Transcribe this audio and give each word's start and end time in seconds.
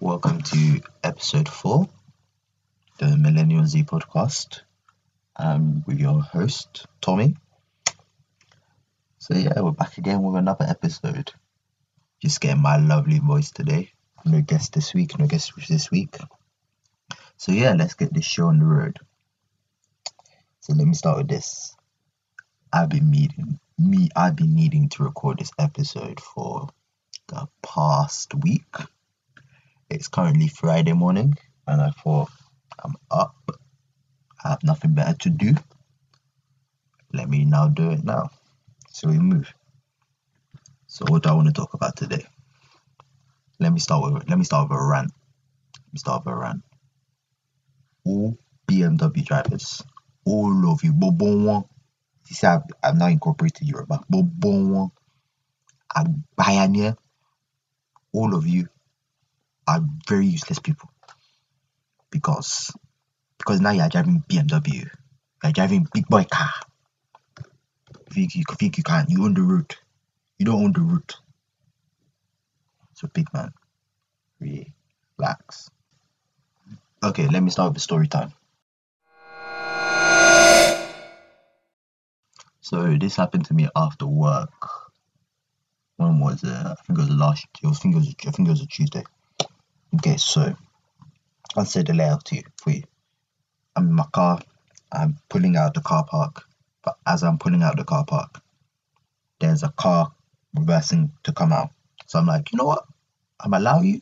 Welcome 0.00 0.42
to 0.42 0.80
episode 1.02 1.48
four, 1.48 1.88
the 2.98 3.16
Millennial 3.16 3.66
Z 3.66 3.82
podcast. 3.82 4.60
I'm 5.34 5.82
with 5.88 5.98
your 5.98 6.22
host, 6.22 6.86
Tomi. 7.00 7.36
So, 9.18 9.34
yeah, 9.34 9.60
we're 9.60 9.72
back 9.72 9.98
again 9.98 10.22
with 10.22 10.36
another 10.36 10.66
episode. 10.68 11.32
Just 12.22 12.40
getting 12.40 12.62
my 12.62 12.76
lovely 12.76 13.18
voice 13.18 13.50
today. 13.50 13.90
No 14.24 14.40
guest 14.40 14.72
this 14.72 14.94
week, 14.94 15.18
no 15.18 15.26
guest 15.26 15.50
this 15.68 15.90
week. 15.90 16.16
So, 17.36 17.50
yeah, 17.50 17.72
let's 17.72 17.94
get 17.94 18.14
this 18.14 18.24
show 18.24 18.46
on 18.46 18.60
the 18.60 18.66
road. 18.66 19.00
So, 20.60 20.74
let 20.74 20.86
me 20.86 20.94
start 20.94 21.18
with 21.18 21.28
this. 21.28 21.74
I've 22.72 22.88
been 22.88 23.10
meeting 23.10 23.58
me, 23.76 24.10
I've 24.14 24.36
been 24.36 24.54
needing 24.54 24.90
to 24.90 25.02
record 25.02 25.40
this 25.40 25.50
episode 25.58 26.20
for 26.20 26.68
the 27.26 27.48
past 27.62 28.32
week 28.36 28.76
it's 29.90 30.08
currently 30.08 30.48
Friday 30.48 30.92
morning, 30.92 31.36
and 31.66 31.80
I 31.80 31.90
thought 31.90 32.28
I'm 32.82 32.94
up. 33.10 33.34
I 34.44 34.50
have 34.50 34.62
nothing 34.62 34.94
better 34.94 35.16
to 35.20 35.30
do. 35.30 35.54
Let 37.12 37.28
me 37.28 37.44
now 37.44 37.68
do 37.68 37.90
it 37.90 38.04
now. 38.04 38.30
So 38.90 39.08
we 39.08 39.18
move. 39.18 39.52
So 40.86 41.04
what 41.08 41.22
do 41.22 41.30
I 41.30 41.32
want 41.32 41.48
to 41.48 41.52
talk 41.52 41.74
about 41.74 41.96
today? 41.96 42.24
Let 43.58 43.72
me 43.72 43.80
start 43.80 44.12
with 44.12 44.28
let 44.28 44.38
me 44.38 44.44
start 44.44 44.68
with 44.68 44.78
a 44.78 44.82
rant. 44.82 45.10
Let 45.86 45.92
me 45.92 45.98
start 45.98 46.24
with 46.24 46.34
a 46.34 46.36
rant. 46.36 46.62
All 48.04 48.36
BMW 48.70 49.24
drivers, 49.24 49.82
all 50.24 50.70
of 50.70 50.84
you, 50.84 50.92
Bobon 50.92 51.64
You 52.28 52.34
see, 52.34 52.46
I've, 52.46 52.62
I've 52.82 52.96
now 52.96 53.06
incorporated 53.06 53.66
Yoruba. 53.66 54.00
Bobon 54.12 54.90
Agbayanye, 55.96 56.96
all 58.12 58.34
of 58.34 58.46
you 58.46 58.68
are 59.68 59.80
very 60.08 60.26
useless 60.26 60.58
people 60.58 60.90
because 62.10 62.72
because 63.38 63.60
now 63.60 63.70
you're 63.70 63.88
driving 63.88 64.24
BMW, 64.28 64.90
you're 65.42 65.52
driving 65.52 65.86
big 65.92 66.06
boy 66.08 66.24
car. 66.24 66.50
You 68.08 68.14
think 68.14 68.34
you, 68.34 68.42
think 68.58 68.78
you 68.78 68.82
can, 68.82 69.06
you 69.08 69.24
own 69.24 69.34
the 69.34 69.42
road. 69.42 69.74
You 70.38 70.46
don't 70.46 70.64
own 70.64 70.72
the 70.72 70.80
road. 70.80 71.14
So 72.94 73.08
big 73.12 73.26
man, 73.32 73.52
relax. 74.40 75.70
Okay, 77.02 77.28
let 77.28 77.42
me 77.42 77.50
start 77.50 77.68
with 77.68 77.74
the 77.74 77.80
story 77.80 78.08
time. 78.08 78.32
So 82.60 82.96
this 82.98 83.16
happened 83.16 83.44
to 83.46 83.54
me 83.54 83.68
after 83.76 84.06
work. 84.06 84.50
When 85.96 86.18
was 86.20 86.42
it? 86.42 86.50
I 86.50 86.74
think 86.86 86.98
it 86.98 87.02
was 87.02 87.10
last. 87.10 87.46
I 87.64 87.70
think 87.70 87.94
it 87.94 87.98
was. 87.98 88.14
I 88.26 88.30
think 88.30 88.48
it 88.48 88.50
was 88.50 88.62
a 88.62 88.66
Tuesday. 88.66 89.04
Okay, 89.96 90.16
so 90.18 90.54
I'll 91.56 91.64
say 91.66 91.82
the 91.82 91.94
layout 91.94 92.24
to 92.26 92.36
you 92.36 92.42
for 92.62 92.70
you. 92.70 92.84
I'm 93.76 93.88
in 93.88 93.94
my 93.94 94.06
car, 94.14 94.40
I'm 94.92 95.18
pulling 95.30 95.56
out 95.56 95.74
the 95.74 95.80
car 95.82 96.04
park, 96.04 96.44
but 96.84 96.96
as 97.06 97.22
I'm 97.24 97.38
pulling 97.38 97.62
out 97.62 97.76
the 97.76 97.84
car 97.84 98.04
park, 98.06 98.40
there's 99.40 99.62
a 99.62 99.70
car 99.70 100.12
reversing 100.54 101.12
to 101.24 101.32
come 101.32 101.52
out. 101.52 101.70
So 102.06 102.18
I'm 102.18 102.26
like, 102.26 102.52
you 102.52 102.58
know 102.58 102.64
what? 102.66 102.84
I'm 103.40 103.54
allow 103.54 103.82
you, 103.82 104.00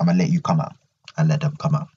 I'm 0.00 0.06
gonna 0.06 0.18
let 0.18 0.30
you 0.30 0.40
come 0.40 0.60
out. 0.60 0.74
I 1.16 1.24
let 1.24 1.40
them 1.40 1.56
come 1.58 1.74
out. 1.76 1.88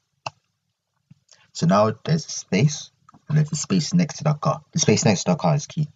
So 1.53 1.67
now 1.67 1.93
there's 2.05 2.25
a 2.25 2.31
space, 2.31 2.91
and 3.29 3.37
there's 3.37 3.51
a 3.51 3.55
space 3.57 3.93
next 3.93 4.17
to 4.19 4.25
that 4.25 4.41
car. 4.41 4.61
The 4.73 4.79
space 4.79 5.05
next 5.05 5.25
to 5.25 5.31
that 5.31 5.39
car 5.39 5.55
is 5.55 5.67
key. 5.67 5.89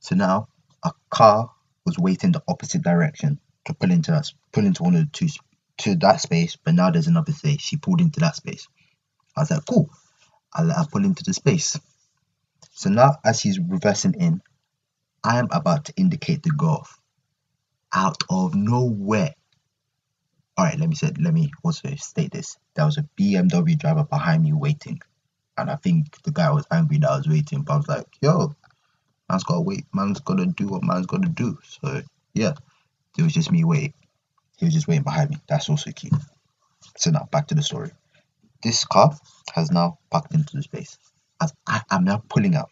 So 0.00 0.16
now 0.16 0.48
a 0.84 0.92
car 1.10 1.50
was 1.86 1.98
waiting 1.98 2.32
the 2.32 2.42
opposite 2.48 2.82
direction 2.82 3.40
to 3.66 3.74
pull 3.74 3.90
into 3.92 4.12
us, 4.14 4.34
pull 4.52 4.66
into 4.66 4.82
one 4.84 4.96
of 4.96 5.02
the 5.02 5.10
two 5.12 5.28
to 5.80 5.96
that 5.96 6.20
space, 6.20 6.56
but 6.56 6.74
now 6.74 6.90
there's 6.90 7.08
another 7.08 7.32
space. 7.32 7.60
She 7.60 7.76
pulled 7.78 8.00
into 8.00 8.20
that 8.20 8.36
space. 8.36 8.68
I 9.36 9.42
was 9.42 9.50
like, 9.50 9.66
cool. 9.66 9.90
I 10.54 10.62
let 10.62 10.76
her 10.78 10.86
pull 10.90 11.04
into 11.04 11.24
the 11.24 11.34
space. 11.34 11.78
So 12.72 12.90
now, 12.90 13.16
as 13.24 13.40
she's 13.40 13.60
reversing 13.60 14.14
in, 14.14 14.42
I 15.24 15.38
am 15.38 15.48
about 15.52 15.86
to 15.86 15.94
indicate 15.96 16.42
the 16.42 16.52
golf. 16.56 16.98
Out 17.94 18.22
of 18.30 18.54
nowhere. 18.54 19.34
All 20.56 20.64
right, 20.66 20.78
let 20.78 20.88
me 20.88 20.94
say, 20.94 21.12
let 21.20 21.34
me 21.34 21.50
also 21.64 21.90
state 21.96 22.32
this. 22.32 22.58
There 22.76 22.86
was 22.86 22.98
a 22.98 23.08
BMW 23.18 23.78
driver 23.78 24.04
behind 24.04 24.44
me 24.44 24.52
waiting, 24.52 25.00
and 25.58 25.70
I 25.70 25.76
think 25.76 26.22
the 26.22 26.32
guy 26.32 26.50
was 26.52 26.66
angry 26.72 26.98
that 26.98 27.10
I 27.10 27.16
was 27.18 27.28
waiting. 27.28 27.62
But 27.62 27.74
I 27.74 27.76
was 27.78 27.88
like, 27.88 28.06
yo, 28.22 28.54
man's 29.30 29.44
gotta 29.44 29.62
wait. 29.62 29.86
Man's 29.94 30.20
gotta 30.20 30.46
do 30.46 30.68
what 30.68 30.84
man's 30.84 31.06
gotta 31.06 31.28
do. 31.28 31.58
So 31.64 32.02
yeah, 32.34 32.54
it 33.18 33.22
was 33.22 33.34
just 33.34 33.52
me 33.52 33.64
waiting. 33.64 33.94
He 34.60 34.66
was 34.66 34.74
just 34.74 34.86
waiting 34.86 35.04
behind 35.04 35.30
me. 35.30 35.38
That's 35.48 35.70
also 35.70 35.90
key. 35.90 36.10
So 36.98 37.10
now 37.10 37.26
back 37.32 37.48
to 37.48 37.54
the 37.54 37.62
story. 37.62 37.92
This 38.62 38.84
car 38.84 39.16
has 39.54 39.70
now 39.70 39.98
parked 40.10 40.34
into 40.34 40.54
the 40.54 40.62
space. 40.62 40.98
As 41.40 41.54
I 41.66 41.80
am 41.90 42.04
now 42.04 42.22
pulling 42.28 42.54
out. 42.54 42.70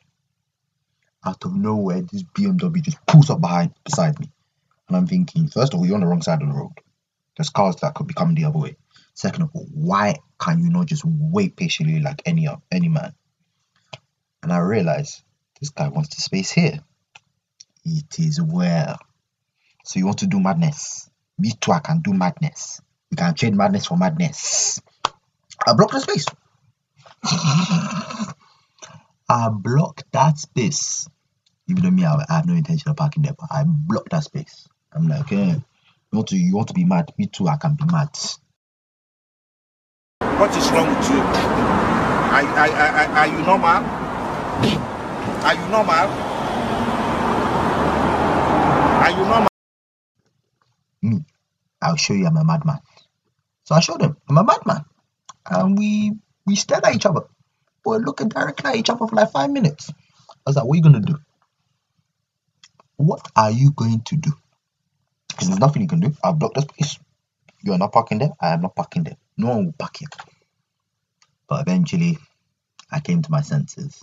Out 1.24 1.42
of 1.46 1.54
nowhere, 1.54 2.02
this 2.02 2.22
BMW 2.22 2.82
just 2.82 3.04
pulls 3.06 3.30
up 3.30 3.40
behind 3.40 3.72
beside 3.84 4.20
me. 4.20 4.30
And 4.86 4.98
I'm 4.98 5.06
thinking, 5.06 5.48
first 5.48 5.72
of 5.72 5.80
all, 5.80 5.86
you're 5.86 5.94
on 5.94 6.02
the 6.02 6.06
wrong 6.06 6.20
side 6.20 6.42
of 6.42 6.48
the 6.48 6.54
road. 6.54 6.72
There's 7.36 7.48
cars 7.48 7.76
that 7.76 7.94
could 7.94 8.06
be 8.06 8.14
coming 8.14 8.34
the 8.34 8.44
other 8.44 8.58
way. 8.58 8.76
Second 9.14 9.44
of 9.44 9.50
all, 9.54 9.66
why 9.72 10.16
can 10.38 10.62
you 10.62 10.68
not 10.68 10.86
just 10.86 11.04
wait 11.06 11.56
patiently 11.56 12.00
like 12.00 12.20
any 12.26 12.46
any 12.70 12.88
man? 12.90 13.14
And 14.42 14.52
I 14.52 14.58
realize 14.58 15.22
this 15.58 15.70
guy 15.70 15.88
wants 15.88 16.14
the 16.14 16.20
space 16.20 16.50
here. 16.50 16.80
It 17.86 18.18
is 18.18 18.42
where. 18.42 18.96
So 19.84 19.98
you 19.98 20.04
want 20.04 20.18
to 20.18 20.26
do 20.26 20.38
madness. 20.38 21.07
Me 21.38 21.52
too, 21.60 21.72
I 21.72 21.78
can 21.78 22.00
do 22.00 22.12
madness. 22.12 22.80
We 23.10 23.16
can 23.16 23.34
trade 23.34 23.54
madness 23.54 23.86
for 23.86 23.96
madness. 23.96 24.80
I 25.66 25.72
block 25.74 25.92
the 25.92 26.00
space. 26.00 26.26
I 29.28 29.48
block 29.50 30.02
that 30.12 30.38
space. 30.38 31.08
Even 31.68 31.82
though 31.84 31.90
me, 31.90 32.04
I, 32.04 32.24
have 32.28 32.46
no 32.46 32.54
intention 32.54 32.90
of 32.90 32.96
parking 32.96 33.22
there, 33.22 33.34
but 33.38 33.48
I 33.50 33.64
block 33.66 34.08
that 34.10 34.24
space. 34.24 34.66
I'm 34.92 35.06
like, 35.06 35.30
eh, 35.32 35.54
you 35.54 35.62
want 36.12 36.28
to 36.28 36.36
you 36.36 36.56
want 36.56 36.68
to 36.68 36.74
be 36.74 36.84
mad? 36.84 37.12
Me 37.18 37.26
too, 37.26 37.46
I 37.46 37.56
can 37.56 37.74
be 37.74 37.84
mad. 37.84 38.08
What 40.40 40.56
is 40.56 40.70
wrong 40.70 40.88
with 40.88 41.10
you? 41.10 41.18
Are, 41.18 42.42
are, 42.42 42.68
are, 42.68 43.08
are 43.18 43.26
you 43.26 43.42
normal? 43.44 43.84
Are 45.44 45.54
you 45.54 45.68
normal? 45.68 46.08
Are 49.04 49.10
you 49.10 49.16
normal? 49.16 49.48
me, 51.02 51.24
I'll 51.80 51.96
show 51.96 52.14
you 52.14 52.26
I'm 52.26 52.36
a 52.36 52.44
madman. 52.44 52.80
So 53.64 53.74
I 53.74 53.80
showed 53.80 54.02
him 54.02 54.16
I'm 54.28 54.38
a 54.38 54.44
madman. 54.44 54.84
And 55.48 55.78
we 55.78 56.12
we 56.46 56.56
stared 56.56 56.84
at 56.84 56.94
each 56.94 57.06
other. 57.06 57.22
We 57.84 57.92
were 57.92 58.04
looking 58.04 58.28
directly 58.28 58.70
at 58.70 58.76
each 58.76 58.90
other 58.90 59.06
for 59.06 59.14
like 59.14 59.30
five 59.30 59.50
minutes. 59.50 59.90
I 60.30 60.34
was 60.46 60.56
like, 60.56 60.64
what 60.64 60.74
are 60.74 60.76
you 60.76 60.82
gonna 60.82 61.00
do? 61.00 61.16
What 62.96 63.22
are 63.36 63.50
you 63.50 63.70
going 63.72 64.02
to 64.02 64.16
do? 64.16 64.32
Because 65.28 65.48
there's 65.48 65.60
nothing 65.60 65.82
you 65.82 65.88
can 65.88 66.00
do. 66.00 66.12
I've 66.22 66.38
blocked 66.38 66.56
the 66.56 66.62
space. 66.62 66.98
You 67.62 67.72
are 67.72 67.78
not 67.78 67.92
parking 67.92 68.18
there. 68.18 68.32
I 68.40 68.54
am 68.54 68.62
not 68.62 68.74
parking 68.74 69.04
there. 69.04 69.16
No 69.36 69.48
one 69.48 69.66
will 69.66 69.72
park 69.72 69.98
here. 69.98 70.08
But 71.48 71.62
eventually, 71.62 72.18
I 72.90 73.00
came 73.00 73.22
to 73.22 73.30
my 73.30 73.42
senses. 73.42 74.02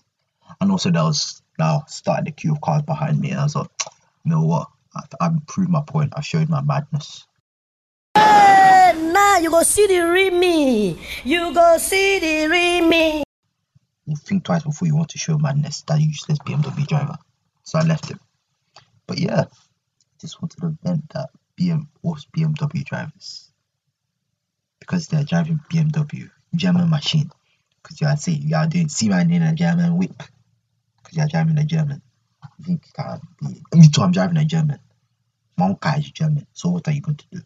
And 0.62 0.72
also, 0.72 0.91
there 0.91 1.03
was 1.03 1.41
now 1.59 1.84
starting 1.88 2.25
the 2.25 2.31
queue 2.31 2.53
of 2.53 2.62
cars 2.62 2.84
behind 2.84 3.19
me. 3.19 3.31
And 3.31 3.40
I 3.40 3.44
was 3.44 3.56
like, 3.56 3.68
you 4.24 4.31
know 4.31 4.44
what? 4.44 4.69
I, 5.19 5.25
have 5.25 5.46
proved 5.47 5.69
my 5.69 5.81
point. 5.81 6.14
I 6.16 6.22
showed 6.22 6.50
my 6.50 6.62
madness. 6.62 7.28
Hey, 8.95 9.01
now 9.11 9.38
you 9.38 9.50
go 9.50 9.61
see 9.63 9.88
the 9.88 10.00
real 10.01 10.31
me. 10.31 10.97
You 11.23 11.53
go 11.53 11.78
see 11.78 12.19
the 12.19 12.47
real 12.47 12.88
me. 12.88 13.23
You 14.06 14.16
think 14.16 14.44
twice 14.44 14.63
before 14.63 14.88
you 14.88 14.95
want 14.95 15.09
to 15.09 15.17
show 15.17 15.38
madness. 15.38 15.83
That 15.88 16.00
useless 16.00 16.39
BMW 16.39 16.88
driver. 16.88 17.17
So 17.63 17.79
I 17.79 17.84
left 17.84 18.09
him. 18.09 18.19
But 19.07 19.19
yeah, 19.19 19.45
just 20.22 20.41
wanted 20.41 20.61
to 20.61 20.78
vent 20.84 21.09
that 21.09 21.29
BM 21.59 21.88
was 22.01 22.25
BMW 22.35 22.85
drivers 22.85 23.51
because 24.79 25.08
they're 25.08 25.23
driving 25.23 25.59
BMW 25.72 26.29
German 26.55 26.90
machine. 26.90 27.29
Because 27.81 28.02
you 28.02 28.08
are 28.08 28.17
saying 28.17 28.43
you 28.43 28.55
are 28.55 28.67
doing 28.67 28.90
my 29.09 29.22
in 29.22 29.41
a 29.41 29.53
German 29.53 29.97
whip 29.97 30.23
because 30.97 31.17
you 31.17 31.23
are 31.23 31.28
driving 31.28 31.58
a 31.58 31.66
German. 31.66 32.02
You 32.59 32.66
think 32.66 32.85
you 32.85 32.91
can 33.03 33.22
be 33.41 33.78
me 33.78 33.90
too. 33.90 34.02
I'm 34.02 34.11
driving 34.11 34.37
a 34.37 34.46
German. 34.46 34.79
Monka 35.59 35.99
is 35.99 36.11
German. 36.11 36.47
So 36.53 36.70
what 36.70 36.87
are 36.87 36.91
you 36.91 37.02
going 37.02 37.17
to 37.17 37.25
do? 37.31 37.41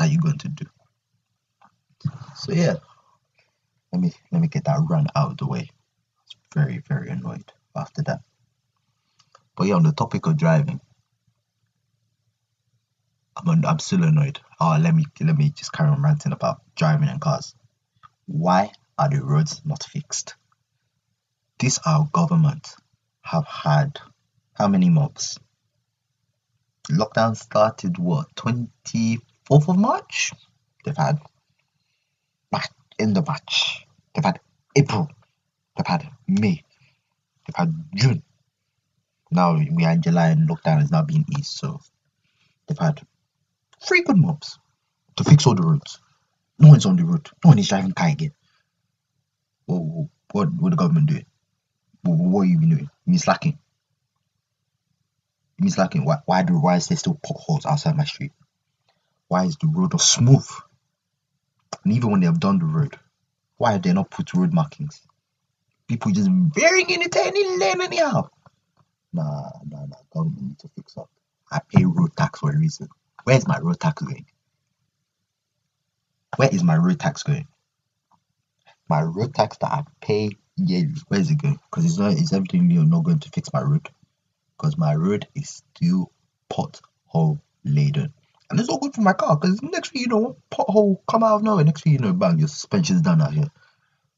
Are 0.00 0.06
you 0.06 0.18
going 0.18 0.38
to 0.38 0.48
do? 0.48 0.64
So 2.34 2.52
yeah, 2.52 2.76
let 3.92 4.00
me 4.00 4.12
let 4.32 4.40
me 4.40 4.48
get 4.48 4.64
that 4.64 4.80
run 4.88 5.06
out 5.14 5.32
of 5.32 5.36
the 5.36 5.46
way. 5.46 5.68
I 5.68 6.22
was 6.22 6.36
very 6.54 6.78
very 6.88 7.10
annoyed 7.10 7.52
after 7.76 8.02
that. 8.04 8.20
But 9.56 9.66
yeah, 9.66 9.74
on 9.74 9.82
the 9.82 9.92
topic 9.92 10.24
of 10.24 10.38
driving, 10.38 10.80
I'm 13.36 13.62
I'm 13.66 13.78
still 13.78 14.02
annoyed. 14.04 14.40
Oh, 14.58 14.78
let 14.80 14.94
me 14.94 15.04
let 15.20 15.36
me 15.36 15.50
just 15.50 15.72
carry 15.72 15.90
on 15.90 16.02
ranting 16.02 16.32
about 16.32 16.62
driving 16.76 17.08
and 17.08 17.20
cars. 17.20 17.54
Why 18.26 18.72
are 18.96 19.10
the 19.10 19.22
roads 19.22 19.60
not 19.66 19.82
fixed? 19.84 20.34
This 21.58 21.78
our 21.84 22.08
government 22.10 22.74
have 23.20 23.46
had 23.46 24.00
how 24.54 24.66
many 24.66 24.88
months? 24.88 25.38
lockdown 26.88 27.36
started 27.36 27.98
what 27.98 28.34
24th 29.50 29.68
of 29.68 29.78
March 29.78 30.32
They've 30.84 30.96
had 30.96 31.18
March, 32.52 32.66
in 32.98 33.12
the 33.12 33.22
March. 33.22 33.86
They've 34.14 34.24
had 34.24 34.40
April. 34.76 35.08
They've 35.76 35.86
had 35.86 36.08
May. 36.26 36.62
They've 37.46 37.56
had 37.56 37.74
June. 37.94 38.22
Now 39.30 39.56
we 39.56 39.84
are 39.84 39.92
in 39.92 40.02
July 40.02 40.28
and 40.28 40.48
lockdown 40.48 40.82
is 40.82 40.90
now 40.90 41.02
being 41.02 41.24
eased, 41.38 41.52
so 41.52 41.80
they've 42.66 42.78
had 42.78 43.00
three 43.86 44.02
good 44.02 44.16
months 44.16 44.58
to 45.16 45.24
fix 45.24 45.46
all 45.46 45.54
the 45.54 45.62
roads. 45.62 46.00
No 46.58 46.68
one's 46.70 46.86
on 46.86 46.96
the 46.96 47.04
road. 47.04 47.28
No 47.44 47.48
one 47.48 47.58
is 47.58 47.68
driving 47.68 47.92
car 47.92 48.08
again. 48.08 48.32
What 49.66 50.08
what 50.32 50.52
what 50.54 50.70
the 50.70 50.76
government 50.76 51.08
doing? 51.08 51.26
What, 52.02 52.18
what 52.18 52.42
you 52.42 52.58
been 52.58 52.70
doing? 52.70 52.90
You 53.06 53.12
been 53.12 53.18
slacking? 53.18 53.58
You 55.58 55.64
been 55.64 55.70
slacking? 55.70 56.04
Why 56.04 56.18
why 56.26 56.42
do 56.42 56.54
why 56.54 56.76
is 56.76 56.88
there 56.88 56.98
still 56.98 57.20
potholes 57.22 57.66
outside 57.66 57.96
my 57.96 58.04
street? 58.04 58.32
Why 59.30 59.44
is 59.46 59.56
the 59.58 59.68
road 59.68 59.94
not 59.94 60.02
smooth? 60.02 60.48
And 61.84 61.94
even 61.94 62.10
when 62.10 62.20
they 62.20 62.26
have 62.26 62.40
done 62.40 62.58
the 62.58 62.66
road, 62.66 62.98
why 63.58 63.72
have 63.72 63.82
they 63.82 63.92
not 63.92 64.10
put 64.10 64.34
road 64.34 64.52
markings? 64.52 65.00
People 65.88 66.12
just 66.12 66.30
veering 66.30 66.90
in 66.90 67.02
into 67.02 67.24
any 67.24 67.58
lane 67.58 67.80
anyhow. 67.80 68.28
Nah, 69.12 69.50
nah, 69.66 69.86
nah. 69.86 69.96
Government 70.12 70.42
need 70.42 70.58
to 70.60 70.70
fix 70.76 70.96
up. 70.98 71.10
I 71.52 71.60
pay 71.68 71.84
road 71.84 72.16
tax 72.16 72.40
for 72.40 72.50
a 72.50 72.58
reason. 72.58 72.88
Where's 73.24 73.46
my 73.48 73.58
road 73.60 73.80
tax 73.80 74.02
going? 74.02 74.26
Where 76.36 76.50
is 76.52 76.64
my 76.64 76.76
road 76.76 77.00
tax 77.00 77.22
going? 77.22 77.48
My 78.88 79.02
road 79.02 79.34
tax 79.34 79.58
that 79.58 79.72
I 79.72 79.84
pay 80.00 80.30
yearly, 80.56 80.94
where 81.08 81.20
is 81.20 81.30
it 81.30 81.42
going? 81.42 81.60
Because 81.70 81.86
it's 81.86 81.98
not, 81.98 82.12
it's 82.12 82.32
evidently 82.32 82.76
not 82.84 83.04
going 83.04 83.20
to 83.20 83.30
fix 83.30 83.52
my 83.52 83.62
road. 83.62 83.88
Because 84.56 84.78
my 84.78 84.94
road 84.94 85.28
is 85.34 85.62
still 85.76 86.12
pothole 86.50 87.40
laden. 87.64 88.14
And 88.50 88.58
it's 88.58 88.68
all 88.68 88.78
good 88.78 88.94
for 88.94 89.02
my 89.02 89.12
car 89.12 89.36
because 89.36 89.62
next 89.62 89.92
thing 89.92 90.02
you 90.02 90.08
know, 90.08 90.36
pothole 90.50 90.98
come 91.08 91.22
out 91.22 91.36
of 91.36 91.42
nowhere. 91.44 91.64
Next 91.64 91.82
thing 91.84 91.92
you 91.92 92.00
know, 92.00 92.12
bang, 92.12 92.38
your 92.38 92.48
suspension's 92.48 93.02
done 93.02 93.22
out 93.22 93.32
here. 93.32 93.48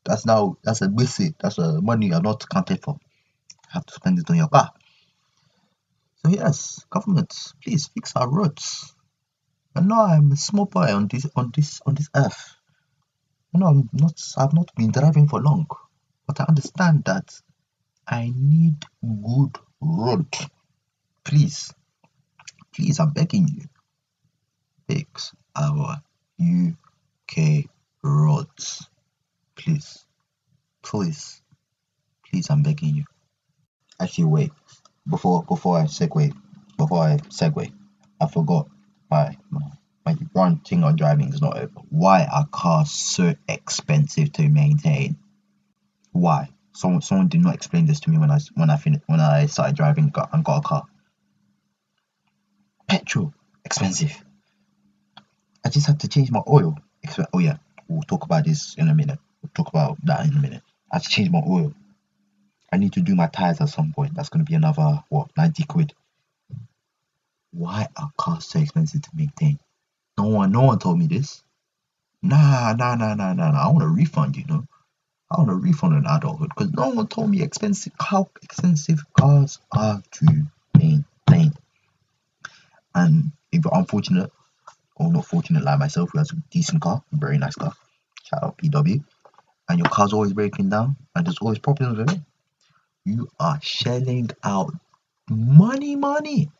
That's 0.04 0.24
now 0.24 0.56
that's 0.64 0.80
a 0.80 0.88
basic. 0.88 1.38
That's 1.38 1.58
a 1.58 1.82
money 1.82 2.08
you're 2.08 2.22
not 2.22 2.48
counted 2.48 2.82
for. 2.82 2.94
You 2.94 3.70
have 3.74 3.86
to 3.86 3.94
spend 3.94 4.18
it 4.18 4.30
on 4.30 4.36
your 4.36 4.48
car. 4.48 4.70
So 6.24 6.30
yes, 6.30 6.84
government, 6.88 7.34
please 7.62 7.88
fix 7.88 8.16
our 8.16 8.28
roads. 8.28 8.94
I 9.76 9.80
know 9.80 10.00
I'm 10.00 10.32
a 10.32 10.36
small 10.36 10.66
boy 10.66 10.94
on 10.94 11.08
this 11.08 11.26
on 11.36 11.52
this 11.54 11.82
on 11.84 11.94
this 11.94 12.08
earth. 12.16 12.56
I 13.54 13.58
know 13.58 13.66
I'm 13.66 13.90
not 13.92 14.18
I've 14.38 14.54
not 14.54 14.74
been 14.74 14.92
driving 14.92 15.28
for 15.28 15.40
long, 15.42 15.66
but 16.26 16.40
I 16.40 16.44
understand 16.48 17.04
that 17.04 17.34
I 18.08 18.32
need 18.34 18.84
good 19.02 19.58
road. 19.80 20.34
Please, 21.24 21.72
please, 22.74 22.98
I'm 22.98 23.10
begging 23.10 23.48
you 23.48 23.68
fix 24.92 25.34
our 25.56 25.96
UK 26.40 27.64
roads. 28.02 28.88
Please, 29.56 30.04
please, 30.82 31.40
please, 32.26 32.50
I'm 32.50 32.62
begging 32.62 32.96
you. 32.96 33.04
Actually, 34.00 34.24
wait. 34.24 34.52
Before 35.08 35.42
before 35.44 35.78
I 35.78 35.84
segue, 35.84 36.34
before 36.76 37.04
I 37.04 37.16
segue, 37.28 37.72
I 38.20 38.26
forgot 38.26 38.68
my 39.10 39.36
my, 39.50 40.14
one 40.32 40.58
thing 40.58 40.84
on 40.84 40.96
driving 40.96 41.32
is 41.32 41.40
not 41.40 41.56
over. 41.56 41.80
Why 41.88 42.24
are 42.24 42.46
cars 42.46 42.90
so 42.90 43.34
expensive 43.48 44.32
to 44.34 44.48
maintain? 44.48 45.16
Why? 46.12 46.50
Someone 46.74 47.02
someone 47.02 47.28
did 47.28 47.40
not 47.40 47.54
explain 47.54 47.86
this 47.86 48.00
to 48.00 48.10
me 48.10 48.18
when 48.18 48.30
I 48.30 48.38
when 48.54 48.70
I 48.70 48.76
fin- 48.76 49.02
when 49.06 49.20
I 49.20 49.46
started 49.46 49.76
driving 49.76 50.10
got, 50.10 50.30
and 50.32 50.44
got 50.44 50.58
a 50.58 50.62
car. 50.62 50.84
Petrol 52.88 53.32
expensive. 53.64 54.22
I 55.64 55.68
just 55.68 55.86
had 55.86 56.00
to 56.00 56.08
change 56.08 56.30
my 56.30 56.42
oil. 56.48 56.76
Oh 57.32 57.38
yeah, 57.38 57.56
we'll 57.88 58.02
talk 58.02 58.24
about 58.24 58.44
this 58.44 58.74
in 58.76 58.88
a 58.88 58.94
minute. 58.94 59.18
We'll 59.42 59.50
talk 59.54 59.68
about 59.68 59.98
that 60.04 60.26
in 60.26 60.36
a 60.36 60.40
minute. 60.40 60.62
I 60.90 60.96
had 60.96 61.02
to 61.02 61.08
change 61.08 61.30
my 61.30 61.42
oil. 61.46 61.72
I 62.72 62.78
need 62.78 62.94
to 62.94 63.00
do 63.00 63.14
my 63.14 63.26
tires 63.26 63.60
at 63.60 63.68
some 63.68 63.92
point. 63.92 64.14
That's 64.14 64.28
gonna 64.28 64.44
be 64.44 64.54
another 64.54 65.02
what 65.08 65.30
ninety 65.36 65.64
quid. 65.64 65.92
Why 67.52 67.86
are 67.96 68.10
cars 68.16 68.46
so 68.46 68.60
expensive 68.60 69.02
to 69.02 69.10
maintain? 69.14 69.58
No 70.18 70.28
one, 70.28 70.52
no 70.52 70.62
one 70.62 70.78
told 70.78 70.98
me 70.98 71.06
this. 71.06 71.42
Nah, 72.22 72.72
nah, 72.72 72.94
nah, 72.94 73.14
nah, 73.14 73.32
nah, 73.32 73.50
nah. 73.50 73.64
I 73.64 73.68
want 73.68 73.82
a 73.82 73.88
refund, 73.88 74.36
you 74.36 74.44
know. 74.46 74.66
I 75.30 75.38
want 75.38 75.50
a 75.50 75.54
refund 75.54 75.96
in 75.96 76.06
adulthood 76.06 76.50
because 76.50 76.72
no 76.72 76.90
one 76.90 77.08
told 77.08 77.30
me 77.30 77.42
expensive 77.42 77.92
how 78.00 78.30
expensive 78.42 79.04
cars 79.18 79.58
are 79.72 80.02
to 80.12 80.42
maintain. 80.76 81.52
And 82.94 83.32
if 83.50 83.64
you're 83.64 83.74
unfortunate 83.74 84.30
Oh, 84.98 85.06
or 85.06 85.12
not 85.12 85.26
fortunate 85.26 85.64
like 85.64 85.78
myself 85.78 86.10
who 86.12 86.18
has 86.18 86.30
a 86.32 86.36
decent 86.50 86.82
car, 86.82 87.02
very 87.12 87.38
nice 87.38 87.54
car, 87.54 87.72
shout 88.24 88.42
out 88.44 88.58
PW, 88.58 89.02
and 89.68 89.78
your 89.78 89.88
car's 89.88 90.12
always 90.12 90.32
breaking 90.32 90.68
down 90.68 90.96
and 91.14 91.26
there's 91.26 91.38
always 91.38 91.58
problems 91.58 91.98
with 91.98 92.12
it, 92.12 92.20
you 93.04 93.28
are 93.40 93.58
shelling 93.62 94.30
out 94.44 94.74
money, 95.30 95.96
money. 95.96 96.50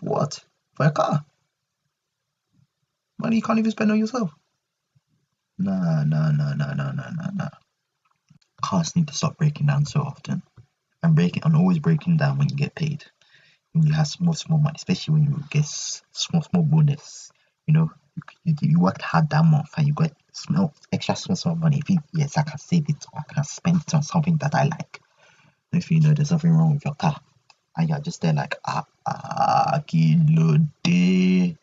What? 0.00 0.44
For 0.74 0.86
a 0.86 0.90
car? 0.90 1.24
Money 3.18 3.36
you 3.36 3.42
can't 3.42 3.58
even 3.58 3.70
spend 3.70 3.90
on 3.90 3.98
yourself. 3.98 4.30
Nah, 5.58 6.04
nah, 6.04 6.32
nah, 6.32 6.54
nah, 6.54 6.74
nah, 6.74 6.92
nah, 6.92 7.10
nah, 7.10 7.30
nah. 7.32 7.48
Cars 8.60 8.94
need 8.94 9.08
to 9.08 9.14
stop 9.14 9.38
breaking 9.38 9.66
down 9.66 9.86
so 9.86 10.00
often. 10.00 10.42
And 11.02 11.14
breaking 11.14 11.44
and 11.44 11.56
always 11.56 11.78
breaking 11.78 12.18
down 12.18 12.38
when 12.38 12.48
you 12.48 12.56
get 12.56 12.74
paid. 12.74 13.04
When 13.72 13.86
you 13.86 13.92
have 13.94 14.08
small, 14.08 14.34
small 14.34 14.58
money, 14.58 14.74
especially 14.76 15.14
when 15.14 15.24
you 15.24 15.44
get 15.50 15.64
small, 15.64 16.42
small 16.42 16.62
bonus. 16.62 17.30
You 17.66 17.74
know, 17.74 17.90
you, 18.44 18.54
you, 18.60 18.80
worked 18.80 19.02
hard 19.02 19.28
that 19.30 19.44
month 19.44 19.70
and 19.76 19.86
you 19.86 19.94
got 19.94 20.12
small, 20.32 20.72
extra 20.92 21.16
small, 21.16 21.36
small 21.36 21.56
money. 21.56 21.78
If 21.78 21.90
you, 21.90 21.98
yes, 22.12 22.36
I 22.36 22.42
can 22.42 22.58
save 22.58 22.88
it 22.88 23.04
or 23.12 23.20
I 23.20 23.32
can 23.32 23.44
spend 23.44 23.82
it 23.82 23.94
on 23.94 24.02
something 24.02 24.36
that 24.38 24.54
I 24.54 24.64
like. 24.64 25.00
If 25.72 25.90
you 25.90 26.00
know 26.00 26.14
there's 26.14 26.28
something 26.28 26.50
wrong 26.50 26.74
with 26.74 26.84
your 26.84 26.94
car, 26.94 27.20
and 27.76 27.88
you're 27.88 28.00
just 28.00 28.22
there 28.22 28.32
like 28.32 28.54
ah 28.64 28.86
ah 29.06 29.82
kilo 29.86 30.56
day 30.82 31.56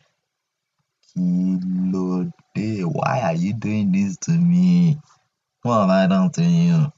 kilo 1.13 2.31
day 2.53 2.81
why 2.81 3.21
are 3.21 3.33
you 3.35 3.53
doing 3.53 3.91
this 3.91 4.17
to 4.17 4.31
me? 4.31 4.99
What 5.63 5.81
have 5.81 5.89
i 5.89 6.07
done 6.07 6.31
to 6.31 6.43
you? 6.43 6.91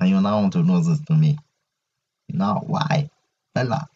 And 0.00 0.08
you 0.10 0.20
now 0.20 0.40
want 0.40 0.52
to 0.54 0.62
know 0.62 0.80
this 0.80 1.00
to 1.06 1.14
me. 1.14 1.38
Now 2.28 2.62
why? 2.66 3.10
Bella 3.54 3.88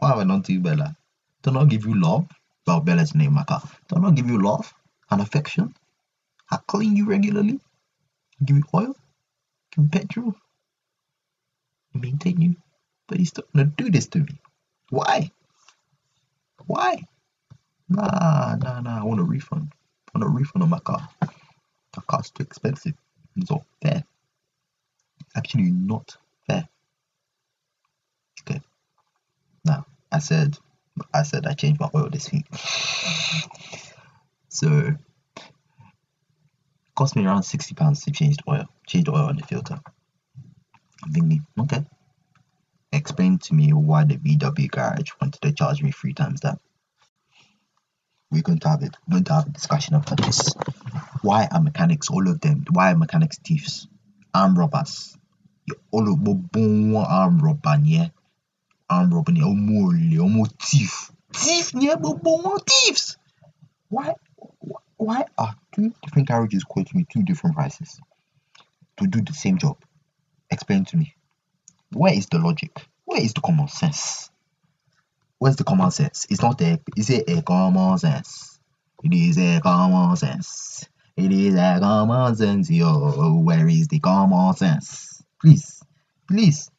what 0.00 0.08
have 0.08 0.18
i 0.18 0.24
done 0.24 0.42
to 0.42 0.52
you 0.52 0.60
bella? 0.60 0.96
Do 1.42 1.50
not 1.50 1.68
give 1.68 1.84
you 1.84 2.00
love 2.00 2.26
bella's 2.64 3.14
name 3.14 3.34
my 3.34 3.44
car 3.44 3.60
uh, 3.64 3.68
do 3.88 4.00
not 4.00 4.14
give 4.14 4.28
you 4.28 4.40
love 4.40 4.72
and 5.10 5.20
affection 5.20 5.74
i 6.50 6.58
clean 6.66 6.96
you 6.96 7.06
regularly 7.06 7.58
give 8.44 8.56
you 8.56 8.64
oil 8.74 8.94
give 9.72 9.84
you 9.84 9.88
petrol 9.90 10.34
maintain 11.94 12.40
you 12.40 12.54
but 13.10 13.18
he's 13.18 13.30
still 13.30 13.44
gonna 13.52 13.66
do 13.76 13.90
this 13.90 14.06
to 14.06 14.20
me. 14.20 14.38
Why? 14.90 15.32
Why? 16.66 17.02
Nah, 17.88 18.54
nah, 18.54 18.80
nah. 18.80 19.00
I 19.00 19.04
want 19.04 19.18
a 19.20 19.24
refund. 19.24 19.72
I 20.14 20.18
want 20.18 20.30
a 20.30 20.38
refund 20.38 20.62
on 20.62 20.70
my 20.70 20.78
car. 20.78 21.08
Car's 22.08 22.30
too 22.30 22.44
expensive. 22.44 22.94
It's 23.36 23.50
not 23.50 23.64
fair. 23.82 24.04
Actually 25.36 25.70
not 25.70 26.16
fair. 26.46 26.68
Okay. 28.42 28.60
Now, 29.64 29.86
I 30.12 30.20
said, 30.20 30.56
I 31.12 31.22
said 31.22 31.46
I 31.46 31.54
changed 31.54 31.80
my 31.80 31.88
oil 31.94 32.08
this 32.10 32.30
week. 32.32 32.46
so, 34.48 34.92
cost 36.94 37.16
me 37.16 37.26
around 37.26 37.42
sixty 37.44 37.74
pounds 37.74 38.04
to 38.04 38.10
change 38.10 38.36
the 38.38 38.50
oil. 38.50 38.64
Change 38.86 39.06
the 39.06 39.12
oil 39.12 39.26
on 39.26 39.36
the 39.36 39.42
filter. 39.42 39.80
I'm 41.04 41.46
okay, 41.60 41.84
explain 42.92 43.38
to 43.38 43.54
me 43.54 43.72
why 43.72 44.04
the 44.04 44.16
VW 44.16 44.70
garage 44.70 45.10
wanted 45.20 45.40
to 45.42 45.52
charge 45.52 45.82
me 45.82 45.92
three 45.92 46.12
times 46.12 46.40
that. 46.40 46.58
We're 48.30 48.42
going 48.42 48.60
to 48.60 48.68
have 48.68 48.82
it. 48.82 48.96
We're 49.08 49.14
going 49.14 49.24
to 49.24 49.34
have 49.34 49.46
a 49.48 49.50
discussion 49.50 49.94
about 49.96 50.22
this. 50.22 50.54
Why 51.22 51.48
are 51.50 51.60
mechanics, 51.60 52.10
all 52.10 52.28
of 52.28 52.40
them, 52.40 52.64
why 52.70 52.92
are 52.92 52.96
mechanics 52.96 53.38
thieves? 53.38 53.88
Arm 54.32 54.56
robbers. 54.56 55.16
All 55.90 56.12
of 56.12 56.24
them 56.52 56.96
arm 56.96 57.40
robber, 57.40 57.76
yeah. 57.82 58.08
Arm 58.90 59.14
robber, 59.14 59.32
yeah. 59.32 59.44
Almost, 59.44 60.18
almost 60.18 60.62
thief. 60.62 61.12
Thief, 61.32 61.70
yeah, 61.74 61.94
but 61.94 62.18
thieves. 62.68 63.16
Why, 63.88 64.14
why 64.96 65.24
are 65.38 65.54
two 65.72 65.94
different 66.02 66.28
garages 66.28 66.64
quoting 66.64 66.98
me 66.98 67.06
two 67.08 67.22
different 67.22 67.54
prices 67.54 68.00
to 68.98 69.06
do 69.06 69.22
the 69.22 69.32
same 69.32 69.58
job? 69.58 69.78
Explain 70.50 70.84
to 70.86 70.96
me. 70.96 71.14
Where 71.92 72.12
is 72.12 72.26
the 72.26 72.38
logic? 72.38 72.84
Where 73.04 73.22
is 73.22 73.32
the 73.32 73.40
common 73.40 73.68
sense? 73.68 74.30
Where's 75.38 75.56
the 75.56 75.64
common 75.64 75.90
sense? 75.92 76.26
It's 76.28 76.42
not 76.42 76.58
there. 76.58 76.78
Is 76.96 77.10
it 77.10 77.30
a 77.30 77.42
common 77.42 77.96
sense? 77.98 78.58
It 79.04 79.14
is 79.14 79.38
a 79.38 79.60
common 79.60 80.16
sense. 80.16 80.84
It 81.16 81.32
is 81.32 81.54
a 81.54 81.78
common 81.80 82.34
sense, 82.34 82.70
yo. 82.70 83.40
Where 83.42 83.68
is 83.68 83.88
the 83.88 84.00
common 84.00 84.54
sense? 84.54 85.22
Please, 85.40 85.82
please. 86.28 86.70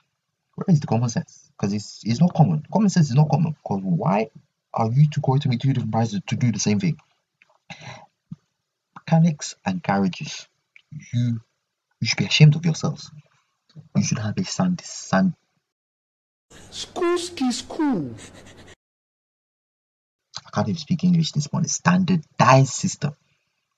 Where 0.56 0.66
is 0.68 0.82
the 0.82 0.88
common 0.88 1.10
sense? 1.10 1.41
Because 1.62 1.74
it's 1.74 2.02
it's 2.04 2.20
not 2.20 2.34
common. 2.34 2.66
Common 2.74 2.90
sense 2.90 3.10
is 3.12 3.16
not 3.16 3.30
common. 3.30 3.52
Because 3.52 3.82
why 3.84 4.32
are 4.74 4.92
you 4.92 5.08
two 5.08 5.22
going 5.22 5.42
to 5.42 5.50
me 5.50 5.58
two 5.58 5.74
different 5.74 5.92
prices 5.92 6.22
to 6.28 6.36
do 6.36 6.52
the 6.52 6.60
same 6.60 6.80
thing? 6.80 6.98
mechanics 9.12 9.56
and 9.66 9.84
garages. 9.84 10.48
You 11.14 11.42
you 12.00 12.08
should 12.08 12.18
be 12.18 12.26
ashamed 12.26 12.56
of 12.56 12.66
yourselves. 12.66 13.12
You 13.96 14.04
should 14.04 14.20
have 14.20 14.38
a 14.38 14.44
sand 14.44 14.82
sand 14.82 15.34
Schoolski 16.72 17.52
school. 17.52 18.14
I 20.46 20.50
can't 20.54 20.70
even 20.70 20.80
speak 20.80 21.04
English 21.04 21.32
this 21.32 21.52
morning. 21.52 21.70
Standardized 21.70 22.74
system 22.74 23.16